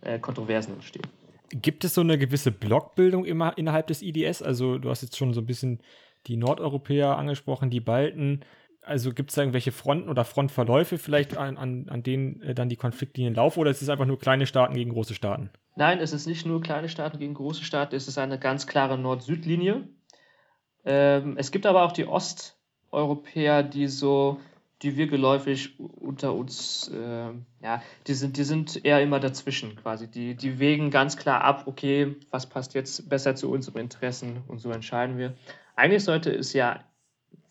äh, 0.00 0.18
Kontroversen 0.18 0.72
entstehen. 0.72 1.06
Gibt 1.50 1.84
es 1.84 1.92
so 1.92 2.00
eine 2.00 2.16
gewisse 2.16 2.50
Blockbildung 2.50 3.26
immer 3.26 3.58
innerhalb 3.58 3.88
des 3.88 4.00
IDS? 4.00 4.40
Also 4.40 4.78
du 4.78 4.88
hast 4.88 5.02
jetzt 5.02 5.18
schon 5.18 5.34
so 5.34 5.42
ein 5.42 5.46
bisschen 5.46 5.80
die 6.26 6.38
Nordeuropäer 6.38 7.18
angesprochen, 7.18 7.68
die 7.68 7.80
Balten. 7.80 8.40
Also 8.84 9.12
gibt 9.12 9.30
es 9.30 9.36
da 9.36 9.42
irgendwelche 9.42 9.72
Fronten 9.72 10.08
oder 10.08 10.24
Frontverläufe 10.24 10.98
vielleicht, 10.98 11.36
an, 11.36 11.56
an, 11.56 11.86
an 11.88 12.02
denen 12.02 12.42
äh, 12.42 12.54
dann 12.54 12.68
die 12.68 12.76
Konfliktlinien 12.76 13.34
laufen 13.34 13.60
oder 13.60 13.70
ist 13.70 13.82
es 13.82 13.88
einfach 13.88 14.06
nur 14.06 14.18
kleine 14.18 14.46
Staaten 14.46 14.74
gegen 14.74 14.92
große 14.92 15.14
Staaten? 15.14 15.50
Nein, 15.76 15.98
es 15.98 16.12
ist 16.12 16.26
nicht 16.26 16.46
nur 16.46 16.60
kleine 16.60 16.88
Staaten 16.88 17.18
gegen 17.18 17.34
große 17.34 17.64
Staaten, 17.64 17.96
es 17.96 18.08
ist 18.08 18.18
eine 18.18 18.38
ganz 18.38 18.66
klare 18.66 18.96
Nord-Süd-Linie. 18.98 19.88
Ähm, 20.84 21.36
es 21.36 21.50
gibt 21.50 21.66
aber 21.66 21.82
auch 21.82 21.92
die 21.92 22.06
Osteuropäer, 22.06 23.62
die 23.62 23.88
so 23.88 24.38
die 24.84 24.98
wir 24.98 25.06
geläufig 25.06 25.78
unter 25.78 26.34
uns, 26.34 26.88
äh, 26.88 27.30
ja, 27.62 27.82
die 28.06 28.12
sind, 28.12 28.36
die 28.36 28.44
sind 28.44 28.84
eher 28.84 29.00
immer 29.00 29.18
dazwischen 29.18 29.76
quasi. 29.76 30.08
Die, 30.08 30.34
die 30.34 30.58
wägen 30.58 30.90
ganz 30.90 31.16
klar 31.16 31.40
ab, 31.40 31.64
okay, 31.66 32.16
was 32.30 32.46
passt 32.46 32.74
jetzt 32.74 33.08
besser 33.08 33.34
zu 33.34 33.50
unseren 33.50 33.78
Interessen 33.78 34.42
und 34.46 34.58
so 34.58 34.70
entscheiden 34.70 35.16
wir. 35.16 35.34
Eigentlich 35.74 36.04
sollte 36.04 36.30
es 36.30 36.52
ja 36.52 36.84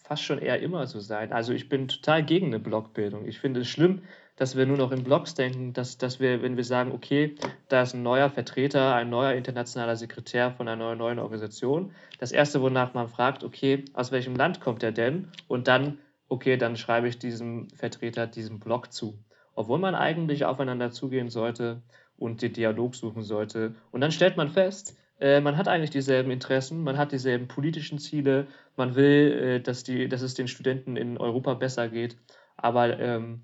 fast 0.03 0.23
schon 0.23 0.39
eher 0.39 0.61
immer 0.61 0.85
so 0.87 0.99
sein. 0.99 1.31
Also 1.31 1.53
ich 1.53 1.69
bin 1.69 1.87
total 1.87 2.23
gegen 2.23 2.47
eine 2.47 2.59
Blockbildung. 2.59 3.27
Ich 3.27 3.39
finde 3.39 3.61
es 3.61 3.67
schlimm, 3.67 4.03
dass 4.35 4.55
wir 4.55 4.65
nur 4.65 4.77
noch 4.77 4.91
in 4.91 5.03
Blocks 5.03 5.35
denken, 5.35 5.73
dass, 5.73 5.97
dass 5.97 6.19
wir, 6.19 6.41
wenn 6.41 6.57
wir 6.57 6.63
sagen, 6.63 6.91
okay, 6.91 7.35
da 7.69 7.83
ist 7.83 7.93
ein 7.93 8.03
neuer 8.03 8.29
Vertreter, 8.29 8.95
ein 8.95 9.09
neuer 9.09 9.33
internationaler 9.33 9.95
Sekretär 9.95 10.51
von 10.51 10.67
einer 10.67 10.95
neuen 10.95 11.19
Organisation, 11.19 11.91
das 12.19 12.31
Erste, 12.31 12.61
wonach 12.61 12.93
man 12.93 13.07
fragt, 13.07 13.43
okay, 13.43 13.85
aus 13.93 14.11
welchem 14.11 14.35
Land 14.35 14.59
kommt 14.59 14.83
er 14.83 14.91
denn? 14.91 15.29
Und 15.47 15.67
dann 15.67 15.99
okay, 16.33 16.57
dann 16.57 16.75
schreibe 16.75 17.07
ich 17.07 17.19
diesem 17.19 17.69
Vertreter 17.69 18.25
diesen 18.25 18.59
Blog 18.59 18.91
zu. 18.91 19.19
Obwohl 19.53 19.77
man 19.77 19.93
eigentlich 19.93 20.45
aufeinander 20.45 20.89
zugehen 20.91 21.29
sollte 21.29 21.83
und 22.17 22.41
den 22.41 22.53
Dialog 22.53 22.95
suchen 22.95 23.21
sollte. 23.21 23.75
Und 23.91 24.01
dann 24.01 24.11
stellt 24.11 24.35
man 24.35 24.49
fest, 24.49 24.97
äh, 25.19 25.39
man 25.39 25.57
hat 25.57 25.67
eigentlich 25.67 25.91
dieselben 25.91 26.31
Interessen, 26.31 26.83
man 26.83 26.97
hat 26.97 27.11
dieselben 27.11 27.47
politischen 27.47 27.99
Ziele, 27.99 28.47
man 28.75 28.95
will, 28.95 29.31
äh, 29.31 29.61
dass, 29.61 29.83
die, 29.83 30.07
dass 30.07 30.21
es 30.21 30.33
den 30.33 30.47
Studenten 30.47 30.97
in 30.97 31.17
Europa 31.17 31.53
besser 31.53 31.89
geht. 31.89 32.17
Aber 32.57 32.99
ähm, 32.99 33.41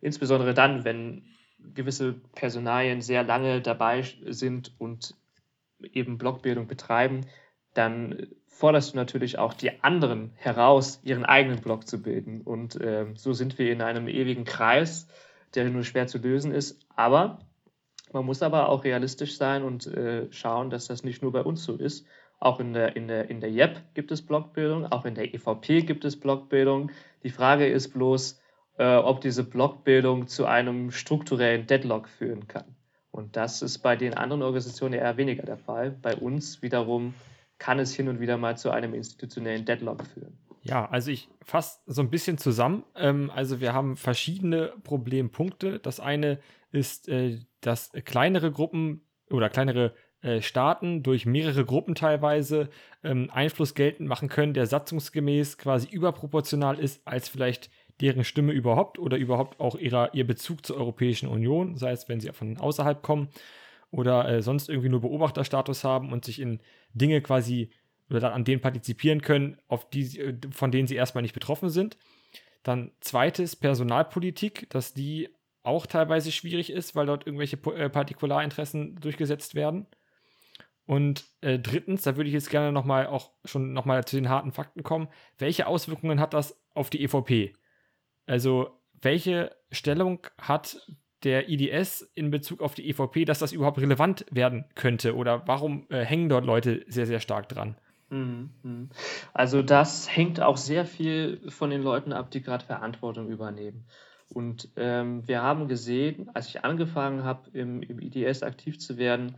insbesondere 0.00 0.54
dann, 0.54 0.84
wenn 0.84 1.24
gewisse 1.58 2.14
Personalien 2.34 3.00
sehr 3.00 3.22
lange 3.22 3.60
dabei 3.60 4.02
sind 4.26 4.72
und 4.78 5.14
eben 5.92 6.18
Blockbildung 6.18 6.66
betreiben, 6.66 7.22
dann 7.74 8.28
forderst 8.46 8.92
du 8.92 8.96
natürlich 8.96 9.38
auch 9.38 9.54
die 9.54 9.82
anderen 9.82 10.32
heraus, 10.36 11.00
ihren 11.02 11.24
eigenen 11.24 11.60
Block 11.60 11.88
zu 11.88 12.00
bilden. 12.00 12.40
Und 12.42 12.80
äh, 12.80 13.06
so 13.14 13.32
sind 13.32 13.58
wir 13.58 13.72
in 13.72 13.82
einem 13.82 14.08
ewigen 14.08 14.44
Kreis, 14.44 15.08
der 15.54 15.68
nur 15.68 15.84
schwer 15.84 16.06
zu 16.06 16.18
lösen 16.18 16.52
ist. 16.52 16.80
Aber 16.94 17.40
man 18.14 18.24
muss 18.24 18.42
aber 18.42 18.68
auch 18.68 18.84
realistisch 18.84 19.36
sein 19.36 19.64
und 19.64 19.86
äh, 19.88 20.30
schauen, 20.30 20.70
dass 20.70 20.86
das 20.86 21.02
nicht 21.02 21.20
nur 21.20 21.32
bei 21.32 21.42
uns 21.42 21.64
so 21.64 21.74
ist. 21.74 22.06
Auch 22.38 22.60
in 22.60 22.72
der, 22.72 22.96
in, 22.96 23.08
der, 23.08 23.28
in 23.28 23.40
der 23.40 23.50
JEP 23.50 23.80
gibt 23.94 24.12
es 24.12 24.22
Blockbildung, 24.22 24.86
auch 24.86 25.04
in 25.04 25.14
der 25.14 25.34
EVP 25.34 25.82
gibt 25.82 26.04
es 26.04 26.18
Blockbildung. 26.18 26.90
Die 27.24 27.30
Frage 27.30 27.66
ist 27.66 27.88
bloß, 27.88 28.40
äh, 28.78 28.96
ob 28.96 29.20
diese 29.20 29.44
Blockbildung 29.44 30.28
zu 30.28 30.46
einem 30.46 30.90
strukturellen 30.90 31.66
Deadlock 31.66 32.08
führen 32.08 32.46
kann. 32.46 32.76
Und 33.10 33.36
das 33.36 33.62
ist 33.62 33.78
bei 33.78 33.96
den 33.96 34.14
anderen 34.14 34.42
Organisationen 34.42 34.94
eher 34.94 35.16
weniger 35.16 35.44
der 35.44 35.58
Fall. 35.58 35.90
Bei 35.90 36.14
uns 36.16 36.62
wiederum 36.62 37.14
kann 37.58 37.78
es 37.78 37.94
hin 37.94 38.08
und 38.08 38.20
wieder 38.20 38.36
mal 38.36 38.56
zu 38.56 38.70
einem 38.70 38.94
institutionellen 38.94 39.64
Deadlock 39.64 40.04
führen. 40.06 40.38
Ja, 40.62 40.88
also 40.88 41.10
ich 41.10 41.28
fasse 41.42 41.80
so 41.86 42.00
ein 42.00 42.10
bisschen 42.10 42.38
zusammen. 42.38 42.84
Ähm, 42.96 43.30
also 43.34 43.60
wir 43.60 43.72
haben 43.72 43.96
verschiedene 43.96 44.72
Problempunkte. 44.82 45.78
Das 45.78 46.00
eine 46.00 46.38
ist, 46.74 47.08
äh, 47.08 47.38
dass 47.60 47.92
kleinere 48.04 48.50
Gruppen 48.50 49.02
oder 49.30 49.48
kleinere 49.48 49.94
äh, 50.22 50.42
Staaten 50.42 51.02
durch 51.02 51.26
mehrere 51.26 51.64
Gruppen 51.64 51.94
teilweise 51.94 52.68
ähm, 53.02 53.30
Einfluss 53.32 53.74
geltend 53.74 54.08
machen 54.08 54.28
können, 54.28 54.54
der 54.54 54.66
satzungsgemäß 54.66 55.58
quasi 55.58 55.88
überproportional 55.88 56.78
ist, 56.78 57.06
als 57.06 57.28
vielleicht 57.28 57.70
deren 58.00 58.24
Stimme 58.24 58.52
überhaupt 58.52 58.98
oder 58.98 59.16
überhaupt 59.16 59.60
auch 59.60 59.76
ihrer, 59.76 60.14
ihr 60.14 60.26
Bezug 60.26 60.66
zur 60.66 60.76
Europäischen 60.76 61.28
Union, 61.28 61.76
sei 61.76 61.92
es, 61.92 62.08
wenn 62.08 62.20
sie 62.20 62.32
von 62.32 62.56
außerhalb 62.56 63.02
kommen 63.02 63.28
oder 63.90 64.28
äh, 64.28 64.42
sonst 64.42 64.68
irgendwie 64.68 64.88
nur 64.88 65.02
Beobachterstatus 65.02 65.84
haben 65.84 66.12
und 66.12 66.24
sich 66.24 66.40
in 66.40 66.60
Dinge 66.92 67.20
quasi 67.20 67.70
oder 68.10 68.20
dann 68.20 68.32
an 68.32 68.44
denen 68.44 68.60
partizipieren 68.60 69.22
können, 69.22 69.58
auf 69.68 69.88
die, 69.88 70.18
äh, 70.18 70.34
von 70.50 70.70
denen 70.70 70.88
sie 70.88 70.96
erstmal 70.96 71.22
nicht 71.22 71.34
betroffen 71.34 71.68
sind. 71.68 71.96
Dann 72.62 72.92
zweites 73.00 73.56
Personalpolitik, 73.56 74.68
dass 74.70 74.94
die 74.94 75.28
auch 75.64 75.86
teilweise 75.86 76.30
schwierig 76.30 76.70
ist, 76.70 76.94
weil 76.94 77.06
dort 77.06 77.26
irgendwelche 77.26 77.56
äh, 77.74 77.88
Partikularinteressen 77.88 78.96
durchgesetzt 79.00 79.54
werden. 79.54 79.86
Und 80.86 81.24
äh, 81.40 81.58
drittens, 81.58 82.02
da 82.02 82.16
würde 82.16 82.28
ich 82.28 82.34
jetzt 82.34 82.50
gerne 82.50 82.70
nochmal 82.70 83.06
auch 83.06 83.30
schon 83.44 83.72
nochmal 83.72 84.04
zu 84.04 84.16
den 84.16 84.28
harten 84.28 84.52
Fakten 84.52 84.82
kommen. 84.82 85.08
Welche 85.38 85.66
Auswirkungen 85.66 86.20
hat 86.20 86.34
das 86.34 86.60
auf 86.74 86.90
die 86.90 87.02
EVP? 87.02 87.54
Also, 88.26 88.78
welche 89.00 89.56
Stellung 89.70 90.26
hat 90.38 90.86
der 91.24 91.48
IDS 91.48 92.02
in 92.14 92.30
Bezug 92.30 92.60
auf 92.60 92.74
die 92.74 92.88
EVP, 92.88 93.24
dass 93.24 93.38
das 93.38 93.52
überhaupt 93.52 93.78
relevant 93.78 94.26
werden 94.30 94.66
könnte? 94.74 95.16
Oder 95.16 95.46
warum 95.46 95.86
äh, 95.88 96.04
hängen 96.04 96.28
dort 96.28 96.44
Leute 96.44 96.84
sehr, 96.88 97.06
sehr 97.06 97.20
stark 97.20 97.48
dran? 97.48 97.76
Mhm, 98.10 98.50
mhm. 98.62 98.90
Also 99.32 99.62
das 99.62 100.14
hängt 100.14 100.40
auch 100.40 100.58
sehr 100.58 100.84
viel 100.84 101.50
von 101.50 101.70
den 101.70 101.82
Leuten 101.82 102.12
ab, 102.12 102.30
die 102.30 102.42
gerade 102.42 102.64
Verantwortung 102.64 103.30
übernehmen. 103.30 103.86
Und 104.34 104.68
ähm, 104.76 105.26
wir 105.26 105.42
haben 105.42 105.68
gesehen, 105.68 106.30
als 106.34 106.48
ich 106.48 106.64
angefangen 106.64 107.24
habe, 107.24 107.50
im, 107.52 107.82
im, 107.82 108.00
IDS 108.00 108.42
aktiv 108.42 108.78
zu 108.78 108.98
werden, 108.98 109.36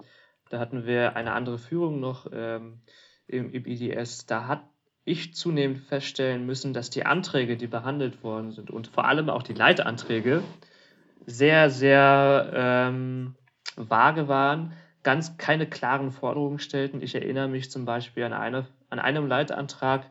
da 0.49 0.59
hatten 0.59 0.87
wir 0.87 1.17
eine 1.17 1.33
andere 1.33 1.59
Führung 1.59 2.01
noch 2.01 2.27
ähm, 2.33 2.81
im, 3.27 3.53
im 3.53 3.67
IDS. 3.67 4.27
Da 4.27 4.47
hat 4.47 4.65
ich 5.05 5.35
zunehmend 5.35 5.79
feststellen 5.79 6.47
müssen, 6.47 6.73
dass 6.73 6.91
die 6.91 7.07
Anträge, 7.07 7.57
die 7.57 7.69
behandelt 7.69 8.25
worden 8.25 8.51
sind 8.51 8.71
und 8.71 8.89
vor 8.89 9.05
allem 9.05 9.31
auch 9.31 9.43
die 9.43 9.53
Leitanträge, 9.53 10.43
sehr, 11.27 11.71
sehr 11.71 12.51
ähm, 12.55 13.35
vage 13.77 14.29
waren, 14.29 14.73
ganz 15.03 15.37
keine 15.37 15.69
klaren 15.69 16.11
Forderungen 16.11 16.59
stellten. 16.59 17.03
Ich 17.03 17.15
erinnere 17.15 17.49
mich 17.49 17.71
zum 17.71 17.85
Beispiel 17.85 18.25
an, 18.25 18.33
eine, 18.33 18.67
an 18.91 18.99
einem 18.99 19.27
Leitantrag, 19.27 20.11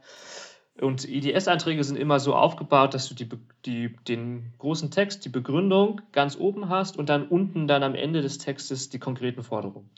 und 0.82 1.08
IDS-Anträge 1.08 1.84
sind 1.84 1.96
immer 1.96 2.20
so 2.20 2.36
aufgebaut, 2.36 2.94
dass 2.94 3.08
du 3.08 3.16
die, 3.16 3.30
die, 3.66 3.96
den 4.08 4.54
großen 4.58 4.92
Text, 4.92 5.24
die 5.24 5.30
Begründung 5.30 6.02
ganz 6.12 6.38
oben 6.38 6.68
hast 6.68 6.98
und 6.98 7.08
dann 7.08 7.28
unten 7.28 7.68
dann 7.68 7.84
am 7.84 7.96
Ende 7.96 8.22
des 8.22 8.40
Textes 8.40 8.90
die 8.90 9.00
konkreten 9.00 9.42
Forderungen. 9.42 9.90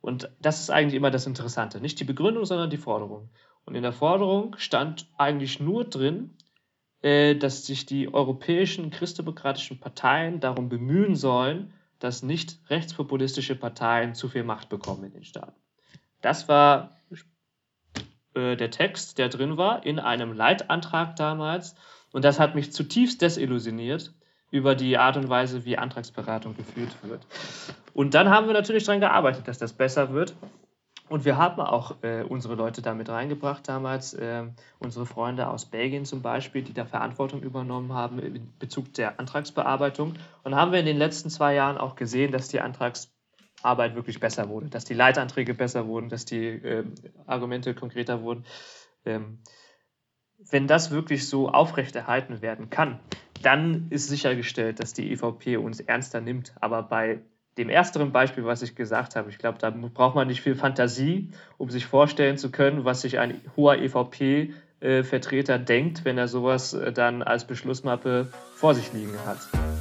Und 0.00 0.30
das 0.40 0.60
ist 0.60 0.70
eigentlich 0.70 0.94
immer 0.96 1.10
das 1.10 1.26
Interessante. 1.26 1.80
Nicht 1.80 2.00
die 2.00 2.04
Begründung, 2.04 2.44
sondern 2.44 2.68
die 2.68 2.76
Forderung. 2.76 3.30
Und 3.64 3.76
in 3.76 3.82
der 3.82 3.92
Forderung 3.92 4.56
stand 4.58 5.08
eigentlich 5.16 5.60
nur 5.60 5.84
drin, 5.84 6.36
äh, 7.00 7.36
dass 7.36 7.64
sich 7.64 7.86
die 7.86 8.12
europäischen 8.12 8.90
christdemokratischen 8.90 9.78
Parteien 9.78 10.40
darum 10.40 10.68
bemühen 10.68 11.14
sollen, 11.14 11.72
dass 12.00 12.22
nicht 12.22 12.58
rechtspopulistische 12.68 13.54
Parteien 13.54 14.14
zu 14.14 14.28
viel 14.28 14.42
Macht 14.42 14.68
bekommen 14.68 15.04
in 15.04 15.12
den 15.12 15.24
Staaten. 15.24 15.58
Das 16.20 16.48
war 16.48 16.90
äh, 18.34 18.56
der 18.56 18.70
Text, 18.70 19.18
der 19.18 19.28
drin 19.28 19.56
war, 19.56 19.84
in 19.84 19.98
einem 19.98 20.32
Leitantrag 20.32 21.16
damals. 21.16 21.74
Und 22.12 22.24
das 22.24 22.38
hat 22.38 22.54
mich 22.54 22.72
zutiefst 22.72 23.22
desillusioniert 23.22 24.12
über 24.50 24.74
die 24.74 24.98
Art 24.98 25.16
und 25.16 25.28
Weise, 25.28 25.64
wie 25.64 25.78
Antragsberatung 25.78 26.56
geführt 26.56 26.96
wird. 27.02 27.26
Und 27.92 28.14
dann 28.14 28.30
haben 28.30 28.46
wir 28.46 28.54
natürlich 28.54 28.84
daran 28.84 29.00
gearbeitet, 29.00 29.48
dass 29.48 29.58
das 29.58 29.72
besser 29.72 30.12
wird. 30.12 30.34
Und 31.08 31.24
wir 31.24 31.36
haben 31.36 31.60
auch 31.60 31.96
äh, 32.02 32.22
unsere 32.22 32.54
Leute 32.54 32.80
damit 32.80 33.08
reingebracht 33.08 33.68
damals, 33.68 34.14
äh, 34.14 34.44
unsere 34.78 35.06
Freunde 35.06 35.48
aus 35.48 35.66
Belgien 35.66 36.04
zum 36.04 36.22
Beispiel, 36.22 36.62
die 36.62 36.72
da 36.72 36.86
Verantwortung 36.86 37.42
übernommen 37.42 37.92
haben 37.92 38.18
in 38.18 38.52
Bezug 38.58 38.94
der 38.94 39.20
Antragsbearbeitung. 39.20 40.14
Und 40.44 40.54
haben 40.54 40.72
wir 40.72 40.80
in 40.80 40.86
den 40.86 40.96
letzten 40.96 41.30
zwei 41.30 41.54
Jahren 41.54 41.76
auch 41.76 41.94
gesehen, 41.94 42.32
dass 42.32 42.48
die 42.48 42.60
Antragsbearbeitung 42.60 43.13
Arbeit 43.64 43.94
wirklich 43.94 44.20
besser 44.20 44.48
wurde, 44.48 44.68
dass 44.68 44.84
die 44.84 44.94
Leitanträge 44.94 45.54
besser 45.54 45.86
wurden, 45.86 46.08
dass 46.08 46.24
die 46.24 46.46
äh, 46.46 46.84
Argumente 47.26 47.74
konkreter 47.74 48.22
wurden. 48.22 48.44
Ähm, 49.04 49.38
wenn 50.50 50.66
das 50.66 50.90
wirklich 50.90 51.28
so 51.28 51.48
aufrechterhalten 51.48 52.42
werden 52.42 52.70
kann, 52.70 52.98
dann 53.42 53.86
ist 53.90 54.08
sichergestellt, 54.08 54.80
dass 54.80 54.92
die 54.92 55.12
EVP 55.12 55.56
uns 55.56 55.80
ernster 55.80 56.20
nimmt. 56.20 56.52
Aber 56.60 56.82
bei 56.82 57.20
dem 57.56 57.68
ersteren 57.68 58.12
Beispiel, 58.12 58.44
was 58.44 58.62
ich 58.62 58.74
gesagt 58.74 59.16
habe, 59.16 59.30
ich 59.30 59.38
glaube, 59.38 59.58
da 59.58 59.70
braucht 59.70 60.14
man 60.14 60.26
nicht 60.26 60.40
viel 60.40 60.56
Fantasie, 60.56 61.30
um 61.56 61.70
sich 61.70 61.86
vorstellen 61.86 62.36
zu 62.36 62.50
können, 62.50 62.84
was 62.84 63.02
sich 63.02 63.18
ein 63.18 63.40
hoher 63.56 63.76
EVP-Vertreter 63.76 65.58
denkt, 65.58 66.04
wenn 66.04 66.18
er 66.18 66.28
sowas 66.28 66.74
äh, 66.74 66.92
dann 66.92 67.22
als 67.22 67.46
Beschlussmappe 67.46 68.28
vor 68.54 68.74
sich 68.74 68.92
liegen 68.92 69.14
hat. 69.24 69.73